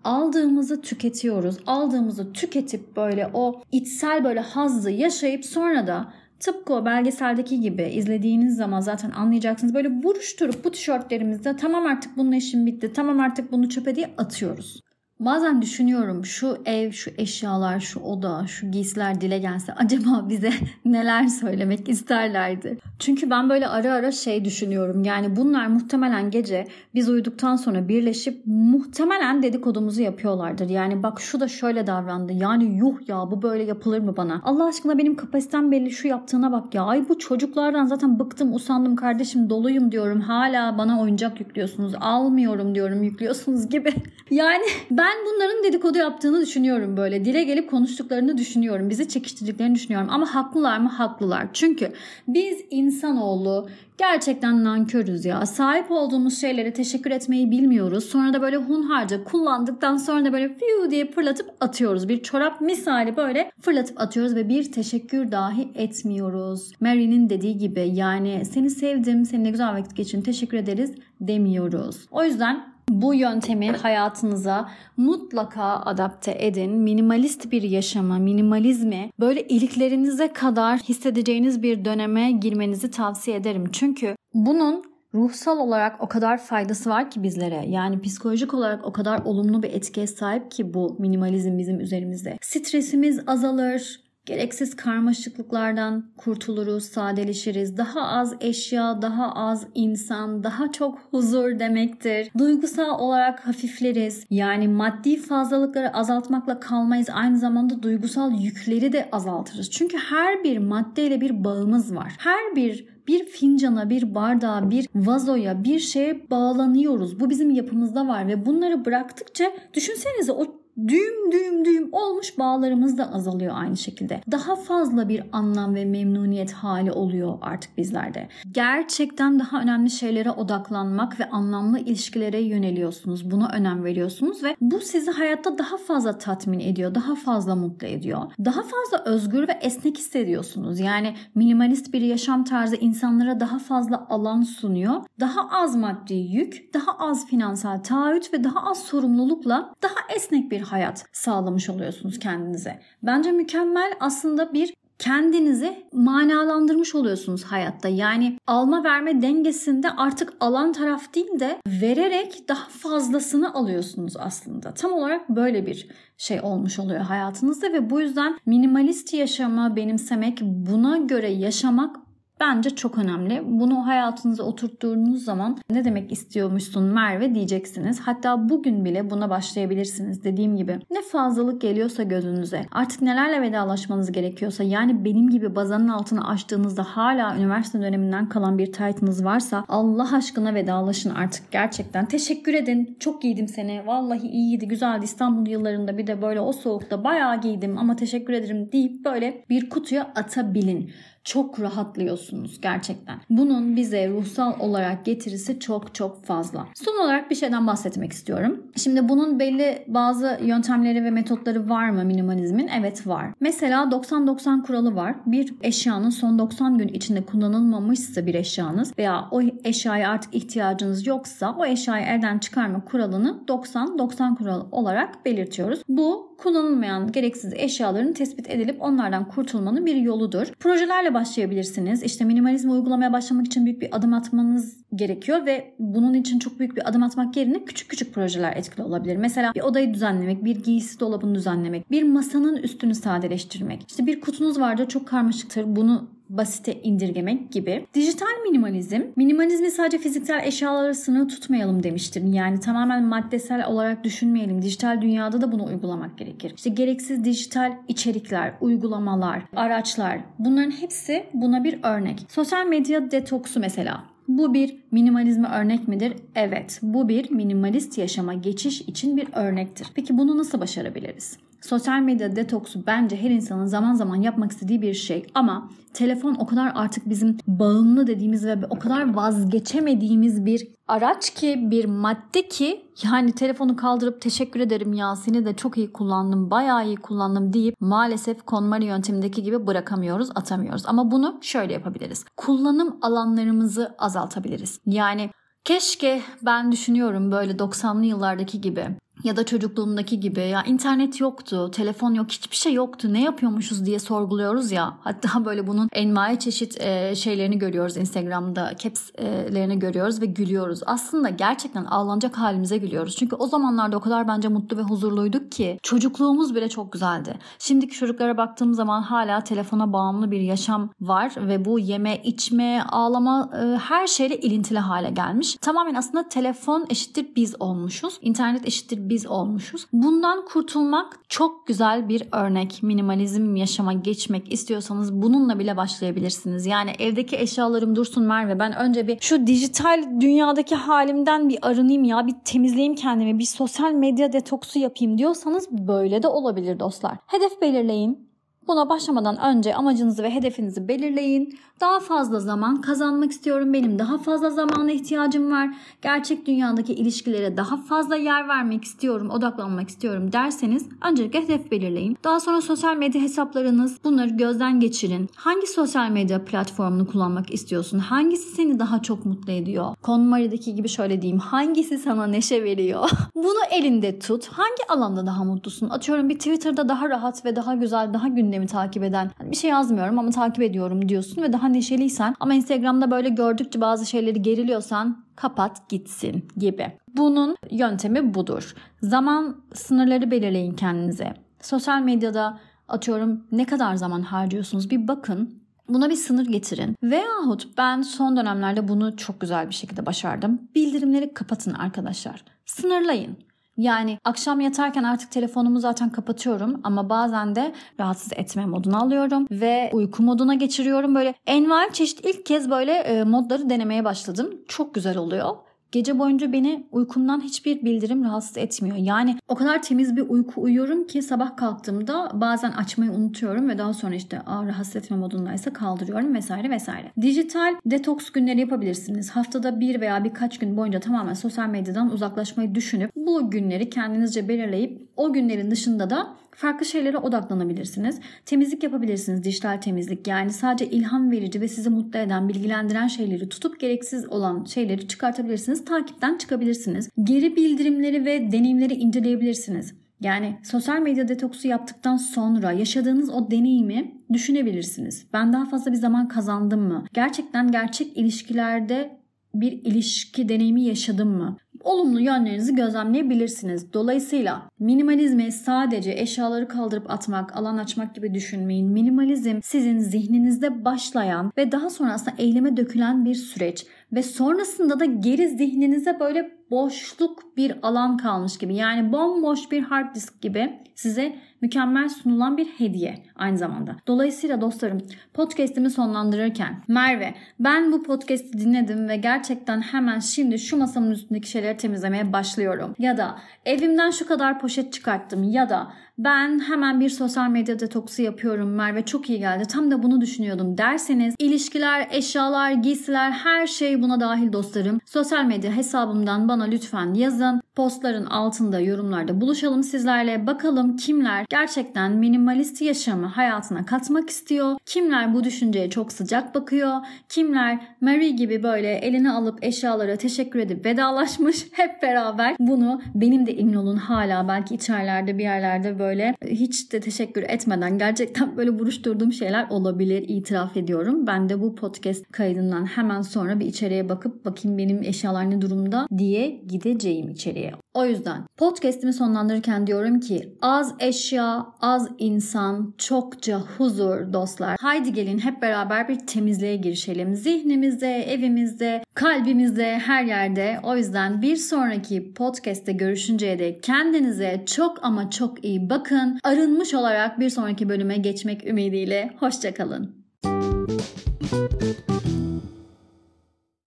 aldığımızı 0.05 0.81
tüketiyoruz. 0.81 1.57
Aldığımızı 1.67 2.33
tüketip 2.33 2.97
böyle 2.97 3.31
o 3.35 3.63
içsel 3.73 4.25
böyle 4.25 4.41
hazzı 4.41 4.91
yaşayıp 4.91 5.45
sonra 5.45 5.87
da 5.87 6.13
Tıpkı 6.45 6.75
o 6.75 6.85
belgeseldeki 6.85 7.61
gibi 7.61 7.83
izlediğiniz 7.83 8.57
zaman 8.57 8.81
zaten 8.81 9.11
anlayacaksınız. 9.11 9.75
Böyle 9.75 10.03
buruşturup 10.03 10.65
bu 10.65 10.71
tişörtlerimizde 10.71 11.57
tamam 11.57 11.87
artık 11.87 12.17
bunun 12.17 12.33
işim 12.33 12.67
bitti, 12.67 12.93
tamam 12.93 13.21
artık 13.21 13.53
bunu 13.53 13.69
çöpe 13.69 13.95
diye 13.95 14.15
atıyoruz. 14.19 14.81
Bazen 15.25 15.63
düşünüyorum 15.63 16.25
şu 16.25 16.59
ev, 16.67 16.91
şu 16.91 17.11
eşyalar, 17.19 17.81
şu 17.81 18.01
oda, 18.01 18.47
şu 18.47 18.71
giysiler 18.71 19.21
dile 19.21 19.39
gelse 19.39 19.73
acaba 19.77 20.29
bize 20.29 20.51
neler 20.85 21.27
söylemek 21.27 21.89
isterlerdi? 21.89 22.79
Çünkü 22.99 23.31
ben 23.31 23.51
böyle 23.51 23.69
ara 23.69 23.93
ara 23.93 24.13
şey 24.13 24.45
düşünüyorum. 24.45 25.05
Yani 25.05 25.37
bunlar 25.37 25.67
muhtemelen 25.67 26.31
gece 26.31 26.67
biz 26.95 27.09
uyuduktan 27.09 27.57
sonra 27.57 27.89
birleşip 27.89 28.47
muhtemelen 28.47 29.43
dedikodumuzu 29.43 30.03
yapıyorlardır. 30.03 30.69
Yani 30.69 31.03
bak 31.03 31.21
şu 31.21 31.41
da 31.41 31.49
şöyle 31.49 31.87
davrandı. 31.87 32.33
Yani 32.33 32.77
yuh 32.77 33.09
ya 33.09 33.31
bu 33.31 33.43
böyle 33.43 33.65
yapılır 33.65 33.99
mı 33.99 34.17
bana? 34.17 34.41
Allah 34.45 34.67
aşkına 34.67 34.99
benim 34.99 35.17
kapasitem 35.17 35.73
belli 35.73 35.91
şu 35.91 36.09
yaptığına 36.09 36.53
bak 36.53 36.75
ya. 36.75 36.85
Ay 36.85 37.09
bu 37.09 37.19
çocuklardan 37.19 37.87
zaten 37.87 38.19
bıktım 38.19 38.55
usandım 38.55 38.97
kardeşim 38.97 39.51
doluyum 39.51 39.93
diyorum. 39.93 40.21
Hala 40.21 40.79
bana 40.79 41.01
oyuncak 41.01 41.41
yüklüyorsunuz. 41.41 41.93
Almıyorum 42.01 42.75
diyorum 42.75 43.03
yüklüyorsunuz 43.03 43.69
gibi. 43.69 43.95
Yani 44.31 44.65
ben 44.91 45.14
ben 45.15 45.27
bunların 45.27 45.65
dedikodu 45.65 45.99
yaptığını 45.99 46.41
düşünüyorum 46.41 46.97
böyle. 46.97 47.25
Dile 47.25 47.45
gelip 47.45 47.71
konuştuklarını 47.71 48.39
düşünüyorum. 48.39 48.91
Bizi 48.91 49.09
çekiştirdiklerini 49.09 49.75
düşünüyorum. 49.75 50.09
Ama 50.11 50.35
haklılar 50.35 50.79
mı? 50.79 50.89
Haklılar. 50.89 51.47
Çünkü 51.53 51.93
biz 52.29 52.59
insanoğlu 52.71 53.69
gerçekten 53.99 54.65
nankörüz 54.65 55.25
ya. 55.25 55.47
Sahip 55.47 55.91
olduğumuz 55.91 56.41
şeylere 56.41 56.73
teşekkür 56.73 57.11
etmeyi 57.11 57.51
bilmiyoruz. 57.51 58.05
Sonra 58.05 58.33
da 58.33 58.43
böyle 58.43 58.57
hunharca 58.57 59.25
kullandıktan 59.25 59.97
sonra 59.97 60.25
da 60.25 60.33
böyle 60.33 60.49
fiu 60.49 60.91
diye 60.91 61.11
fırlatıp 61.11 61.51
atıyoruz. 61.61 62.09
Bir 62.09 62.23
çorap 62.23 62.61
misali 62.61 63.17
böyle 63.17 63.51
fırlatıp 63.61 64.01
atıyoruz 64.01 64.35
ve 64.35 64.49
bir 64.49 64.73
teşekkür 64.73 65.33
dahi 65.33 65.69
etmiyoruz. 65.75 66.73
Mary'nin 66.81 67.31
dediği 67.31 67.59
gibi 67.59 67.91
yani 67.95 68.45
seni 68.45 68.71
sevdim, 68.71 69.25
seninle 69.25 69.51
güzel 69.51 69.75
vakit 69.75 69.97
geçin, 69.97 70.23
teşekkür 70.23 70.57
ederiz 70.57 70.95
demiyoruz. 71.21 72.07
O 72.11 72.25
yüzden 72.25 72.74
bu 72.89 73.15
yöntemi 73.15 73.71
hayatınıza 73.71 74.71
mutlaka 74.97 75.65
adapte 75.65 76.37
edin. 76.39 76.73
Minimalist 76.73 77.53
bir 77.53 77.63
yaşama, 77.63 78.19
minimalizmi 78.19 79.11
böyle 79.21 79.43
iliklerinize 79.43 80.33
kadar 80.33 80.79
hissedeceğiniz 80.79 81.63
bir 81.63 81.85
döneme 81.85 82.33
girmenizi 82.33 82.91
tavsiye 82.91 83.37
ederim. 83.37 83.65
Çünkü 83.73 84.17
bunun 84.35 84.85
ruhsal 85.15 85.59
olarak 85.59 86.03
o 86.03 86.09
kadar 86.09 86.39
faydası 86.39 86.91
var 86.91 87.11
ki 87.11 87.23
bizlere. 87.23 87.65
Yani 87.69 88.01
psikolojik 88.01 88.55
olarak 88.55 88.87
o 88.87 88.93
kadar 88.93 89.21
olumlu 89.25 89.63
bir 89.63 89.71
etkiye 89.71 90.07
sahip 90.07 90.51
ki 90.51 90.75
bu 90.75 90.97
minimalizm 90.99 91.59
bizim 91.59 91.81
üzerimizde. 91.81 92.39
Stresimiz 92.43 93.21
azalır, 93.27 94.01
Gereksiz 94.27 94.77
karmaşıklıklardan 94.77 96.05
kurtuluruz, 96.17 96.85
sadeleşiriz. 96.85 97.77
Daha 97.77 98.09
az 98.09 98.35
eşya, 98.41 99.03
daha 99.03 99.33
az 99.33 99.67
insan, 99.75 100.45
daha 100.45 100.73
çok 100.73 100.99
huzur 101.11 101.59
demektir. 101.59 102.31
Duygusal 102.39 102.99
olarak 102.99 103.47
hafifleriz. 103.47 104.27
Yani 104.31 104.69
maddi 104.69 105.17
fazlalıkları 105.17 105.95
azaltmakla 105.95 106.61
kalmayız. 106.61 107.09
Aynı 107.13 107.39
zamanda 107.39 107.83
duygusal 107.83 108.41
yükleri 108.41 108.93
de 108.93 109.09
azaltırız. 109.13 109.71
Çünkü 109.71 109.97
her 109.97 110.45
bir 110.45 110.59
maddeyle 110.59 111.21
bir 111.21 111.45
bağımız 111.45 111.95
var. 111.95 112.13
Her 112.19 112.57
bir 112.57 112.95
bir 113.09 113.27
fincana, 113.27 113.91
bir 113.91 114.15
bardağa, 114.15 114.71
bir 114.71 114.89
vazoya, 114.95 115.65
bir 115.65 115.79
şeye 115.79 116.31
bağlanıyoruz. 116.31 117.21
Bu 117.21 117.31
bizim 117.31 117.51
yapımızda 117.51 118.09
var 118.09 118.29
ve 118.29 118.47
bunları 118.47 118.85
bıraktıkça 118.85 119.53
düşünsenize 119.75 120.33
o 120.33 120.64
düğüm 120.79 121.33
düğüm 121.33 121.65
düğüm 121.65 121.89
olmuş 121.93 122.39
bağlarımız 122.39 122.99
da 122.99 123.13
azalıyor 123.13 123.55
aynı 123.57 123.77
şekilde. 123.77 124.21
Daha 124.31 124.57
fazla 124.57 125.09
bir 125.09 125.23
anlam 125.33 125.75
ve 125.75 125.85
memnuniyet 125.85 126.53
hali 126.53 126.93
oluyor 126.93 127.39
artık 127.43 127.79
bizlerde. 127.79 128.29
Gerçekten 128.53 129.39
daha 129.39 129.61
önemli 129.61 129.91
şeylere 129.91 130.31
odaklanmak 130.31 131.21
ve 131.21 131.31
anlamlı 131.31 131.79
ilişkilere 131.79 132.41
yöneliyorsunuz. 132.41 133.31
Buna 133.31 133.49
önem 133.49 133.85
veriyorsunuz 133.85 134.45
ve 134.45 134.57
bu 134.61 134.81
sizi 134.81 135.11
hayatta 135.11 135.59
daha 135.59 135.77
fazla 135.77 136.19
tatmin 136.19 136.61
ediyor, 136.61 136.95
daha 136.95 137.15
fazla 137.15 137.57
mutlu 137.57 137.87
ediyor. 137.87 138.33
Daha 138.45 138.63
fazla 138.63 139.05
özgür 139.05 139.49
ve 139.49 139.53
esnek 139.53 139.99
hissediyorsunuz. 139.99 140.81
Yani 140.81 141.15
minimalist 141.35 141.93
bir 141.93 142.01
yaşam 142.01 142.45
tarzı 142.45 142.77
insanlara 142.77 143.41
daha 143.41 143.59
fazla 143.59 144.07
alan 144.11 144.43
sunuyor. 144.43 144.95
Daha 145.21 145.49
az 145.51 145.77
maddi 145.77 146.15
yük, 146.15 146.75
daha 146.75 146.99
az 146.99 147.27
finansal 147.27 147.79
taahhüt 147.79 148.33
ve 148.33 148.45
daha 148.45 148.71
az 148.71 148.83
sorumlulukla 148.83 149.75
daha 149.83 150.17
esnek 150.17 150.51
bir 150.51 150.64
hayat 150.65 151.07
sağlamış 151.13 151.71
oluyorsunuz 151.71 152.19
kendinize. 152.19 152.81
Bence 153.03 153.33
mükemmel 153.33 153.93
aslında 154.01 154.53
bir 154.53 154.75
kendinizi 154.99 155.87
manalandırmış 155.93 156.95
oluyorsunuz 156.95 157.45
hayatta. 157.45 157.89
Yani 157.89 158.39
alma 158.47 158.85
verme 158.85 159.23
dengesinde 159.23 159.91
artık 159.91 160.33
alan 160.41 160.73
taraf 160.73 161.15
değil 161.15 161.41
de 161.41 161.59
vererek 161.67 162.49
daha 162.49 162.69
fazlasını 162.69 163.55
alıyorsunuz 163.55 164.17
aslında. 164.17 164.75
Tam 164.75 164.93
olarak 164.93 165.29
böyle 165.29 165.67
bir 165.67 165.89
şey 166.19 166.41
olmuş 166.41 166.79
oluyor 166.79 167.01
hayatınızda 167.01 167.73
ve 167.73 167.91
bu 167.91 168.01
yüzden 168.01 168.39
minimalist 168.47 169.15
yaşamı 169.15 169.77
benimsemek, 169.77 170.41
buna 170.43 170.97
göre 170.97 171.31
yaşamak 171.31 171.97
bence 172.41 172.71
çok 172.71 172.99
önemli. 172.99 173.43
Bunu 173.47 173.87
hayatınıza 173.87 174.43
oturttuğunuz 174.43 175.25
zaman 175.25 175.59
ne 175.71 175.85
demek 175.85 176.13
istiyormuşsun 176.13 176.85
Merve 176.85 177.35
diyeceksiniz. 177.35 178.01
Hatta 178.01 178.49
bugün 178.49 178.85
bile 178.85 179.11
buna 179.11 179.31
başlayabilirsiniz 179.31 180.25
dediğim 180.25 180.57
gibi. 180.57 180.79
Ne 180.91 181.03
fazlalık 181.03 181.61
geliyorsa 181.61 182.03
gözünüze, 182.03 182.63
artık 182.73 183.03
nelerle 183.03 183.43
vedalaşmanız 183.43 184.13
gerekiyorsa 184.13 184.65
yani 184.65 185.05
benim 185.05 185.31
gibi 185.31 185.57
bazanın 185.57 185.89
altını 185.89 186.29
açtığınızda 186.29 186.83
hala 186.83 187.37
üniversite 187.37 187.81
döneminden 187.81 188.29
kalan 188.29 188.59
bir 188.59 188.73
taytınız 188.73 189.25
varsa 189.25 189.65
Allah 189.69 190.17
aşkına 190.17 190.55
vedalaşın 190.55 191.11
artık 191.11 191.51
gerçekten. 191.51 192.07
Teşekkür 192.07 192.55
edin. 192.55 192.97
Çok 193.01 193.23
giydim 193.23 193.49
seni. 193.49 193.87
Vallahi 193.87 194.29
iyiydi, 194.29 194.69
güzeldi. 194.69 195.05
İstanbul 195.05 195.47
yıllarında 195.47 195.99
bir 195.99 196.07
de 196.07 196.23
böyle 196.23 196.41
o 196.41 196.53
soğukta 196.53 197.05
bayağı 197.05 197.41
giydim 197.41 197.79
ama 197.79 197.97
teşekkür 197.97 198.33
ederim 198.33 198.73
deyip 198.73 199.05
böyle 199.05 199.45
bir 199.51 199.71
kutuya 199.71 200.13
atabilin 200.15 200.91
çok 201.25 201.61
rahatlıyorsunuz 201.61 202.61
gerçekten. 202.61 203.19
Bunun 203.31 203.77
bize 203.77 204.09
ruhsal 204.09 204.61
olarak 204.61 205.05
getirisi 205.05 205.61
çok 205.61 205.95
çok 205.95 206.25
fazla. 206.25 206.67
Son 206.75 207.05
olarak 207.05 207.31
bir 207.31 207.35
şeyden 207.35 207.67
bahsetmek 207.67 208.13
istiyorum. 208.13 208.63
Şimdi 208.77 209.09
bunun 209.09 209.39
belli 209.39 209.85
bazı 209.89 210.41
yöntemleri 210.43 211.05
ve 211.05 211.11
metotları 211.11 211.69
var 211.69 211.91
mı 211.91 212.05
minimalizmin? 212.05 212.71
Evet 212.79 213.07
var. 213.07 213.27
Mesela 213.41 213.83
90-90 213.83 214.63
kuralı 214.63 214.95
var. 214.95 215.15
Bir 215.27 215.55
eşyanın 215.63 216.11
son 216.11 216.39
90 216.39 216.79
gün 216.79 216.89
içinde 216.89 217.25
kullanılmamışsa 217.25 218.27
bir 218.27 218.35
eşyanız 218.35 218.99
veya 218.99 219.29
o 219.31 219.43
eşyaya 219.65 220.11
artık 220.11 220.35
ihtiyacınız 220.35 221.07
yoksa 221.07 221.55
o 221.59 221.67
eşyayı 221.67 222.07
elden 222.07 222.39
çıkarma 222.39 222.85
kuralını 222.85 223.45
90-90 223.49 224.37
kuralı 224.37 224.67
olarak 224.73 225.25
belirtiyoruz. 225.25 225.83
Bu 225.89 226.35
kullanılmayan 226.39 227.13
gereksiz 227.13 227.53
eşyaların 227.57 228.13
tespit 228.13 228.51
edilip 228.51 228.83
onlardan 228.83 229.29
kurtulmanın 229.29 229.87
bir 229.87 229.97
yoludur. 229.97 230.47
Projelerle 230.61 231.14
başlayabilirsiniz. 231.15 232.03
İşte 232.03 232.25
minimalizmi 232.25 232.73
uygulamaya 232.73 233.13
başlamak 233.13 233.47
için 233.47 233.67
büyük 233.67 233.83
bir 233.83 233.97
adım 233.97 234.15
atmanız 234.15 234.77
gerekiyor 234.95 235.47
ve 235.47 235.75
bunun 235.79 236.15
için 236.15 236.39
çok 236.39 236.59
büyük 236.59 236.77
bir 236.77 236.89
adım 236.89 237.03
atmak 237.03 237.37
yerine 237.37 237.65
küçük 237.65 237.89
küçük 237.89 238.15
projeler 238.15 238.57
etkili 238.57 238.83
olabilir. 238.83 239.17
Mesela 239.17 239.55
bir 239.55 239.61
odayı 239.61 239.95
düzenlemek, 239.95 240.45
bir 240.45 240.65
giysi 240.65 241.01
dolabını 241.01 241.35
düzenlemek, 241.35 241.91
bir 241.91 242.03
masanın 242.03 242.57
üstünü 242.57 242.95
sadeleştirmek. 242.95 243.85
İşte 243.89 244.07
bir 244.07 244.21
kutunuz 244.21 244.61
vardır 244.61 244.89
çok 244.89 245.09
karmaşıktır. 245.09 245.77
Bunu 245.77 246.14
basite 246.37 246.83
indirgemek 246.83 247.53
gibi. 247.53 247.87
Dijital 247.95 248.43
minimalizm, 248.45 249.01
minimalizmi 249.17 249.71
sadece 249.71 249.99
fiziksel 249.99 250.47
eşyalara 250.47 250.95
sınırlı 250.95 251.29
tutmayalım 251.29 251.83
demiştir. 251.83 252.23
Yani 252.23 252.61
tamamen 252.61 253.05
maddesel 253.05 253.67
olarak 253.67 254.05
düşünmeyelim. 254.05 254.63
Dijital 254.63 255.01
dünyada 255.01 255.41
da 255.41 255.53
bunu 255.53 255.65
uygulamak 255.65 256.19
gerekir. 256.19 256.53
İşte 256.57 256.71
gereksiz 256.71 257.25
dijital 257.25 257.73
içerikler, 257.89 258.55
uygulamalar, 258.61 259.43
araçlar 259.57 260.21
bunların 260.39 260.71
hepsi 260.71 261.25
buna 261.35 261.65
bir 261.65 261.79
örnek. 261.83 262.27
Sosyal 262.29 262.67
medya 262.67 263.11
detoksu 263.11 263.61
mesela. 263.61 264.05
Bu 264.29 264.55
bir 264.55 264.77
minimalizme 264.91 265.49
örnek 265.49 265.89
midir? 265.89 266.13
Evet. 266.35 266.81
Bu 266.83 267.09
bir 267.09 267.31
minimalist 267.31 267.99
yaşama 267.99 268.35
geçiş 268.35 268.81
için 268.81 269.17
bir 269.17 269.29
örnektir. 269.33 269.87
Peki 269.95 270.19
bunu 270.19 270.39
nasıl 270.39 270.61
başarabiliriz? 270.61 271.39
Sosyal 271.65 272.01
medya 272.01 272.37
detoksu 272.37 272.87
bence 272.87 273.17
her 273.17 273.31
insanın 273.31 273.67
zaman 273.67 273.95
zaman 273.95 274.17
yapmak 274.17 274.53
istediği 274.53 274.83
bir 274.83 274.95
şey 274.95 275.27
ama 275.35 275.71
telefon 275.95 276.35
o 276.35 276.47
kadar 276.47 276.73
artık 276.75 277.09
bizim 277.09 277.39
bağımlı 277.47 278.07
dediğimiz 278.07 278.47
ve 278.47 278.57
o 278.71 278.79
kadar 278.79 279.15
vazgeçemediğimiz 279.15 280.47
bir 280.47 280.69
araç 280.89 281.31
ki 281.35 281.67
bir 281.71 281.85
madde 281.85 282.49
ki 282.49 282.91
yani 283.05 283.33
telefonu 283.33 283.77
kaldırıp 283.77 284.21
teşekkür 284.21 284.61
ederim 284.61 284.93
ya 284.93 285.17
seni 285.17 285.47
de 285.47 285.57
çok 285.57 285.79
iyi 285.79 285.93
kullandım 285.93 286.51
bayağı 286.51 286.87
iyi 286.87 286.97
kullandım 286.97 287.53
deyip 287.53 287.75
maalesef 287.81 288.43
KonMari 288.43 288.85
yöntemindeki 288.85 289.43
gibi 289.43 289.67
bırakamıyoruz 289.67 290.31
atamıyoruz. 290.35 290.83
Ama 290.87 291.11
bunu 291.11 291.39
şöyle 291.43 291.73
yapabiliriz. 291.73 292.25
Kullanım 292.37 292.97
alanlarımızı 293.03 293.95
azaltabiliriz. 293.99 294.81
Yani 294.87 295.31
Keşke 295.65 296.23
ben 296.43 296.73
düşünüyorum 296.73 297.33
böyle 297.33 297.53
90'lı 297.53 298.05
yıllardaki 298.05 298.61
gibi 298.61 298.87
ya 299.25 299.37
da 299.37 299.47
çocukluğumdaki 299.47 300.21
gibi 300.21 300.41
ya 300.41 300.63
internet 300.63 301.21
yoktu, 301.21 301.71
telefon 301.71 302.15
yok, 302.15 302.31
hiçbir 302.31 302.57
şey 302.57 302.73
yoktu. 302.73 303.13
Ne 303.13 303.23
yapıyormuşuz 303.23 303.87
diye 303.87 303.99
sorguluyoruz 303.99 304.73
ya. 304.73 304.99
Hatta 305.05 305.45
böyle 305.45 305.67
bunun 305.67 305.89
envai 305.93 306.39
çeşit 306.39 306.81
e, 306.81 307.15
şeylerini 307.17 307.59
görüyoruz 307.59 307.97
Instagram'da, 307.97 308.73
caps'lerini 308.79 309.79
görüyoruz 309.79 310.23
ve 310.23 310.27
gülüyoruz. 310.27 310.81
Aslında 310.87 311.29
gerçekten 311.29 311.85
ağlanacak 311.85 312.39
halimize 312.39 312.79
gülüyoruz. 312.79 313.17
Çünkü 313.17 313.37
o 313.37 313.47
zamanlarda 313.47 313.97
o 313.97 314.01
kadar 314.01 314.29
bence 314.29 314.49
mutlu 314.49 314.77
ve 314.77 314.83
huzurluyduk 314.83 315.53
ki 315.53 315.79
çocukluğumuz 315.83 316.55
bile 316.55 316.69
çok 316.69 316.93
güzeldi. 316.93 317.39
Şimdiki 317.59 317.95
çocuklara 317.95 318.37
baktığım 318.37 318.75
zaman 318.75 319.03
hala 319.03 319.45
telefona 319.45 319.93
bağımlı 319.93 320.31
bir 320.31 320.41
yaşam 320.41 320.91
var 321.01 321.33
ve 321.37 321.65
bu 321.65 321.79
yeme, 321.79 322.23
içme, 322.23 322.83
ağlama 322.83 323.51
e, 323.63 323.79
her 323.79 324.07
şeyle 324.07 324.41
ilintili 324.41 324.79
hale 324.79 325.11
gelmiş. 325.11 325.57
Tamamen 325.61 325.95
aslında 325.95 326.29
telefon 326.29 326.87
eşittir 326.91 327.27
biz 327.37 327.55
olmuşuz. 327.61 328.19
İnternet 328.21 328.67
eşittir 328.67 329.04
biz 329.09 329.27
olmuşuz. 329.27 329.87
Bundan 329.93 330.45
kurtulmak 330.45 331.21
çok 331.29 331.67
güzel 331.67 332.09
bir 332.09 332.23
örnek. 332.33 332.83
Minimalizm 332.83 333.57
yaşama 333.57 333.93
geçmek 333.93 334.53
istiyorsanız 334.53 335.13
bununla 335.23 335.59
bile 335.59 335.77
başlayabilirsiniz. 335.77 336.67
Yani 336.67 336.91
evdeki 336.99 337.37
eşyalarım 337.37 337.97
dursun 337.97 338.25
Merve 338.25 338.59
ben 338.59 338.77
önce 338.77 339.09
bir 339.09 339.19
şu 339.21 339.47
dijital 339.47 340.21
dünyadaki 340.21 340.75
halimden 340.75 341.49
bir 341.49 341.59
arınayım 341.63 342.05
ya 342.05 342.27
bir 342.27 342.35
temizleyeyim 342.45 342.95
kendimi 342.95 343.39
bir 343.39 343.45
sosyal 343.45 343.93
medya 343.93 344.33
detoksu 344.33 344.79
yapayım 344.79 345.19
diyorsanız 345.19 345.71
böyle 345.71 346.23
de 346.23 346.29
olabilir 346.29 346.81
dostlar. 346.81 347.19
Hedef 347.27 347.63
belirleyin. 347.63 348.34
Buna 348.67 348.89
başlamadan 348.89 349.37
önce 349.37 349.75
amacınızı 349.75 350.23
ve 350.23 350.31
hedefinizi 350.31 350.89
belirleyin. 350.89 351.59
Daha 351.81 352.01
fazla 352.01 352.41
zaman 352.41 352.81
kazanmak 352.81 353.31
istiyorum. 353.31 353.73
Benim 353.73 353.99
daha 353.99 354.19
fazla 354.19 354.51
zamana 354.51 354.93
ihtiyacım 354.93 355.53
var. 355.53 355.69
Gerçek 356.03 356.47
dünyadaki 356.47 356.95
ilişkilere 356.95 357.57
daha 357.57 357.77
fazla 357.77 358.17
yer 358.17 358.49
vermek 358.49 358.85
istiyorum, 358.85 359.31
odaklanmak 359.31 359.89
istiyorum 359.89 360.33
derseniz 360.33 360.87
öncelikle 361.11 361.43
hedef 361.43 361.71
belirleyin. 361.71 362.19
Daha 362.25 362.41
sonra 362.41 362.61
sosyal 362.61 362.97
medya 362.97 363.21
hesaplarınız 363.21 363.99
bunları 364.05 364.29
gözden 364.29 364.81
geçirin. 364.81 365.29
Hangi 365.37 365.67
sosyal 365.67 366.11
medya 366.11 366.45
platformunu 366.45 367.07
kullanmak 367.07 367.55
istiyorsun? 367.55 367.99
Hangisi 367.99 368.55
seni 368.55 368.79
daha 368.79 369.03
çok 369.03 369.27
mutlu 369.27 369.53
ediyor? 369.53 369.97
KonMari'deki 370.03 370.75
gibi 370.75 370.89
şöyle 370.89 371.23
diyeyim. 371.23 371.39
Hangisi 371.39 371.99
sana 371.99 372.27
neşe 372.27 372.65
veriyor? 372.65 373.11
Bunu 373.35 373.65
elinde 373.71 374.19
tut. 374.19 374.49
Hangi 374.49 374.85
alanda 374.89 375.27
daha 375.27 375.45
mutlusun? 375.45 375.89
Atıyorum 375.91 376.29
bir 376.29 376.39
Twitter'da 376.39 376.89
daha 376.89 377.09
rahat 377.09 377.45
ve 377.45 377.57
daha 377.57 377.75
güzel, 377.75 378.15
daha 378.15 378.29
gündemi 378.55 378.67
takip 378.67 379.03
eden. 379.03 379.31
Hani 379.39 379.51
bir 379.51 379.57
şey 379.57 379.71
yazmıyorum 379.71 380.19
ama 380.19 380.31
takip 380.31 380.63
ediyorum 380.63 381.09
diyorsun 381.09 381.43
ve 381.43 381.53
daha 381.53 381.69
neşeliysen 381.69 382.35
ama 382.41 382.55
Instagram'da 382.55 383.11
böyle 383.11 383.29
gördükçe 383.29 383.81
bazı 383.81 384.07
şeyleri 384.07 384.43
geriliyorsan 384.43 385.25
kapat 385.37 385.89
gitsin 385.89 386.49
gibi. 386.57 386.93
Bunun 387.17 387.57
yöntemi 387.71 388.35
budur. 388.35 388.75
Zaman 389.03 389.57
sınırları 389.75 390.31
belirleyin 390.31 390.73
kendinize. 390.73 391.35
Sosyal 391.61 392.03
medyada 392.03 392.59
atıyorum 392.89 393.47
ne 393.53 393.65
kadar 393.65 393.95
zaman 393.95 394.23
harcıyorsunuz 394.23 394.91
bir 394.91 395.09
bakın. 395.09 395.65
Buna 395.89 396.11
bir 396.11 396.17
sınır 396.17 396.47
getirin. 396.47 396.97
Veyahut 397.03 397.79
ben 397.79 398.03
son 398.03 398.37
dönemlerde 398.37 398.89
bunu 398.89 399.17
çok 399.17 399.41
güzel 399.41 399.69
bir 399.69 399.75
şekilde 399.75 400.07
başardım. 400.07 400.61
Bildirimleri 400.75 401.35
kapatın 401.35 401.75
arkadaşlar. 401.75 402.45
Sınırlayın. 402.67 403.37
Yani 403.77 404.19
akşam 404.25 404.61
yatarken 404.61 405.03
artık 405.03 405.31
telefonumu 405.31 405.81
zaten 405.81 406.11
kapatıyorum 406.11 406.81
ama 406.85 407.09
bazen 407.09 407.55
de 407.55 407.73
rahatsız 408.01 408.33
etme 408.37 408.67
moduna 408.67 408.99
alıyorum 408.99 409.47
ve 409.51 409.91
uyku 409.93 410.23
moduna 410.23 410.55
geçiriyorum. 410.55 411.15
Böyle 411.15 411.35
envai 411.47 411.93
çeşit 411.93 412.25
ilk 412.25 412.47
kez 412.47 412.71
böyle 412.71 412.93
e, 412.93 413.25
modları 413.25 413.71
denemeye 413.71 414.05
başladım. 414.05 414.51
Çok 414.69 414.95
güzel 414.95 415.17
oluyor. 415.17 415.57
Gece 415.95 416.19
boyunca 416.19 416.53
beni 416.53 416.87
uykumdan 416.93 417.41
hiçbir 417.41 417.85
bildirim 417.85 418.25
rahatsız 418.25 418.57
etmiyor. 418.59 418.97
Yani 418.97 419.37
o 419.49 419.55
kadar 419.55 419.83
temiz 419.83 420.17
bir 420.17 420.29
uyku 420.29 420.63
uyuyorum 420.63 421.07
ki 421.07 421.23
sabah 421.23 421.57
kalktığımda 421.57 422.31
bazen 422.35 422.73
açmayı 422.73 423.11
unutuyorum 423.13 423.69
ve 423.69 423.79
daha 423.79 423.95
sonra 423.95 424.15
işte 424.15 424.41
Aa, 424.41 424.67
rahatsız 424.67 424.97
etme 424.97 425.17
modundaysa 425.17 425.73
kaldırıyorum 425.73 426.35
vesaire 426.35 426.71
vesaire. 426.71 427.13
Dijital 427.21 427.75
detoks 427.87 428.31
günleri 428.31 428.61
yapabilirsiniz. 428.61 429.31
Haftada 429.31 429.81
bir 429.81 430.01
veya 430.01 430.25
birkaç 430.25 430.59
gün 430.59 430.77
boyunca 430.77 431.01
tamamen 431.01 431.35
sosyal 431.35 431.69
medyadan 431.69 432.13
uzaklaşmayı 432.13 432.75
düşünüp 432.75 433.11
bu 433.17 433.51
günleri 433.51 433.91
kendinizce 433.91 434.49
belirleyip 434.49 435.09
o 435.17 435.33
günlerin 435.33 435.71
dışında 435.71 436.11
da 436.11 436.27
farklı 436.57 436.87
şeylere 436.87 437.19
odaklanabilirsiniz. 437.19 438.21
Temizlik 438.47 438.83
yapabilirsiniz, 438.83 439.45
dijital 439.45 439.81
temizlik. 439.81 440.27
Yani 440.27 440.51
sadece 440.51 440.87
ilham 440.91 441.31
verici 441.31 441.61
ve 441.61 441.69
sizi 441.69 441.91
mutlu 441.91 442.19
eden, 442.19 442.49
bilgilendiren 442.49 443.07
şeyleri 443.07 443.49
tutup 443.49 443.81
gereksiz 443.81 444.29
olan 444.29 444.65
şeyleri 444.65 445.09
çıkartabilirsiniz. 445.09 445.85
Takipten 445.85 446.39
çıkabilirsiniz. 446.39 447.11
Geri 447.25 447.57
bildirimleri 447.57 448.25
ve 448.25 448.53
deneyimleri 448.53 448.95
inceleyebilirsiniz. 448.95 449.95
Yani 450.21 450.59
sosyal 450.63 450.99
medya 450.99 451.29
detoksu 451.29 451.69
yaptıktan 451.69 452.17
sonra 452.17 452.73
yaşadığınız 452.73 453.31
o 453.31 453.51
deneyimi 453.51 454.15
düşünebilirsiniz. 454.33 455.27
Ben 455.33 455.53
daha 455.53 455.65
fazla 455.65 455.93
bir 455.93 455.97
zaman 455.97 456.29
kazandım 456.29 456.81
mı? 456.81 457.05
Gerçekten 457.13 457.73
gerçek 457.73 458.17
ilişkilerde 458.17 459.19
bir 459.55 459.73
ilişki 459.73 460.49
deneyimi 460.49 460.83
yaşadım 460.83 461.29
mı? 461.29 461.57
Olumlu 461.85 462.21
yönlerinizi 462.21 462.75
gözlemleyebilirsiniz. 462.75 463.93
Dolayısıyla 463.93 464.63
minimalizmi 464.79 465.53
sadece 465.53 466.13
eşyaları 466.13 466.69
kaldırıp 466.69 467.11
atmak, 467.11 467.57
alan 467.57 467.79
açmak 467.79 468.15
gibi 468.15 468.35
düşünmeyin. 468.35 468.89
Minimalizm 468.89 469.61
sizin 469.63 469.99
zihninizde 469.99 470.85
başlayan 470.85 471.53
ve 471.57 471.73
daha 471.73 471.91
sonrasında 471.91 472.35
eyleme 472.39 472.77
dökülen 472.77 473.25
bir 473.25 473.35
süreç 473.35 473.87
ve 474.13 474.23
sonrasında 474.23 475.01
da 475.01 475.05
geri 475.05 475.49
zihninize 475.49 476.21
böyle 476.21 476.51
boşluk 476.71 477.57
bir 477.57 477.75
alan 477.83 478.17
kalmış 478.17 478.59
gibi 478.59 478.75
yani 478.75 479.13
bomboş 479.13 479.71
bir 479.71 479.83
hard 479.83 480.15
disk 480.15 480.43
gibi 480.43 480.81
size 480.95 481.37
mükemmel 481.65 482.09
sunulan 482.09 482.57
bir 482.57 482.67
hediye 482.67 483.23
aynı 483.37 483.59
zamanda. 483.59 483.97
Dolayısıyla 484.07 484.61
dostlarım 484.61 484.99
podcast'imi 485.35 485.91
sonlandırırken 485.91 486.83
Merve 486.89 487.35
ben 487.61 487.93
bu 487.93 488.03
podcast'i 488.03 488.59
dinledim 488.59 489.09
ve 489.09 489.17
gerçekten 489.17 489.81
hemen 489.81 490.19
şimdi 490.19 490.59
şu 490.59 490.77
masamın 490.77 491.11
üstündeki 491.11 491.51
şeyleri 491.51 491.77
temizlemeye 491.77 492.33
başlıyorum. 492.33 492.95
Ya 492.99 493.17
da 493.17 493.39
evimden 493.65 494.11
şu 494.11 494.27
kadar 494.27 494.59
poşet 494.59 494.93
çıkarttım 494.93 495.43
ya 495.43 495.69
da 495.69 495.93
ben 496.19 496.61
hemen 496.61 497.01
bir 497.01 497.09
sosyal 497.09 497.49
medya 497.49 497.81
detoksu 497.81 498.23
yapıyorum 498.23 498.75
Merve 498.75 499.05
çok 499.05 499.31
iyi 499.31 499.39
geldi. 499.39 499.65
Tam 499.69 499.91
da 499.91 500.03
bunu 500.03 500.21
düşünüyordum 500.21 500.79
derseniz 500.79 501.35
ilişkiler, 501.39 502.09
eşyalar, 502.11 502.73
giysiler 502.73 503.31
her 503.31 503.67
şey 503.67 504.03
buna 504.03 504.21
dahil 504.21 504.53
dostlarım. 504.53 505.01
Sosyal 505.07 505.45
medya 505.45 505.77
hesabımdan 505.77 506.49
bana 506.49 506.65
lütfen 506.65 507.15
yazın. 507.15 507.61
Postların 507.77 508.27
altında 508.27 508.81
yorumlarda 508.81 509.41
buluşalım 509.41 509.83
sizlerle. 509.83 510.47
Bakalım 510.47 510.97
kimler 510.97 511.47
gerçekten 511.51 512.13
minimalist 512.13 512.83
yaşamı 512.83 513.27
hayatına 513.27 513.87
katmak 513.87 514.31
istiyor. 514.31 514.77
Kimler 514.87 515.35
bu 515.35 515.45
düşünceye 515.45 515.91
çok 515.91 516.13
sıcak 516.13 516.55
bakıyor. 516.55 516.97
Kimler 517.29 517.81
Mary 518.01 518.29
gibi 518.29 518.63
böyle 518.63 518.95
elini 518.95 519.31
alıp 519.31 519.65
eşyalara 519.65 520.17
teşekkür 520.17 520.59
edip 520.59 520.87
vedalaşmış. 520.87 521.67
Hep 521.73 522.03
beraber 522.03 522.57
bunu 522.59 523.03
benim 523.15 523.47
de 523.47 523.53
emin 523.53 523.75
olun 523.75 523.97
hala 523.97 524.49
belki 524.49 524.75
içerlerde 524.75 525.39
bir 525.39 525.43
yerlerde 525.43 525.99
böyle 526.05 526.35
hiç 526.47 526.93
de 526.93 527.01
teşekkür 527.01 527.43
etmeden 527.43 527.99
gerçekten 527.99 528.57
böyle 528.57 528.79
buruşturduğum 528.79 529.33
şeyler 529.33 529.69
olabilir 529.71 530.25
itiraf 530.29 530.77
ediyorum. 530.77 531.27
Ben 531.27 531.49
de 531.49 531.61
bu 531.61 531.75
podcast 531.75 532.33
kaydından 532.33 532.87
hemen 532.87 533.23
sonra 533.23 533.61
bir 533.61 533.67
içeriye 533.67 534.09
bakıp 534.09 534.45
bakayım 534.45 534.79
benim 534.79 535.03
eşyalar 535.03 535.51
ne 535.51 535.61
durumda 535.61 536.07
diye 536.19 536.61
gideceğim 536.69 537.29
içeriye. 537.29 537.84
O 537.95 538.05
yüzden 538.05 538.43
podcast'imi 538.57 539.13
sonlandırırken 539.13 539.87
diyorum 539.87 540.21
ki 540.21 540.57
az 540.63 540.95
eşya, 541.01 541.67
az 541.81 542.09
insan, 542.19 542.95
çokça 542.99 543.59
huzur 543.59 544.33
dostlar. 544.33 544.77
Haydi 544.81 545.13
gelin 545.13 545.39
hep 545.39 545.63
beraber 545.63 546.09
bir 546.09 546.27
temizliğe 546.27 546.77
girişelim. 546.77 547.35
Zihnimizde, 547.35 548.33
evimizde, 548.33 549.03
kalbimizde, 549.15 549.99
her 549.99 550.25
yerde. 550.25 550.81
O 550.83 550.97
yüzden 550.97 551.43
bir 551.43 551.57
sonraki 551.57 552.35
podcast'te 552.35 552.93
görüşünceye 552.93 553.59
dek 553.59 553.83
kendinize 553.83 554.63
çok 554.67 555.05
ama 555.05 555.31
çok 555.31 555.65
iyi 555.65 555.91
bakın. 555.91 556.39
Arınmış 556.45 556.95
olarak 556.95 557.41
bir 557.41 557.51
sonraki 557.51 557.89
bölüme 557.89 558.17
geçmek 558.17 558.67
ümidiyle. 558.67 559.31
Hoşçakalın. 559.41 560.15
Müzik 560.45 562.34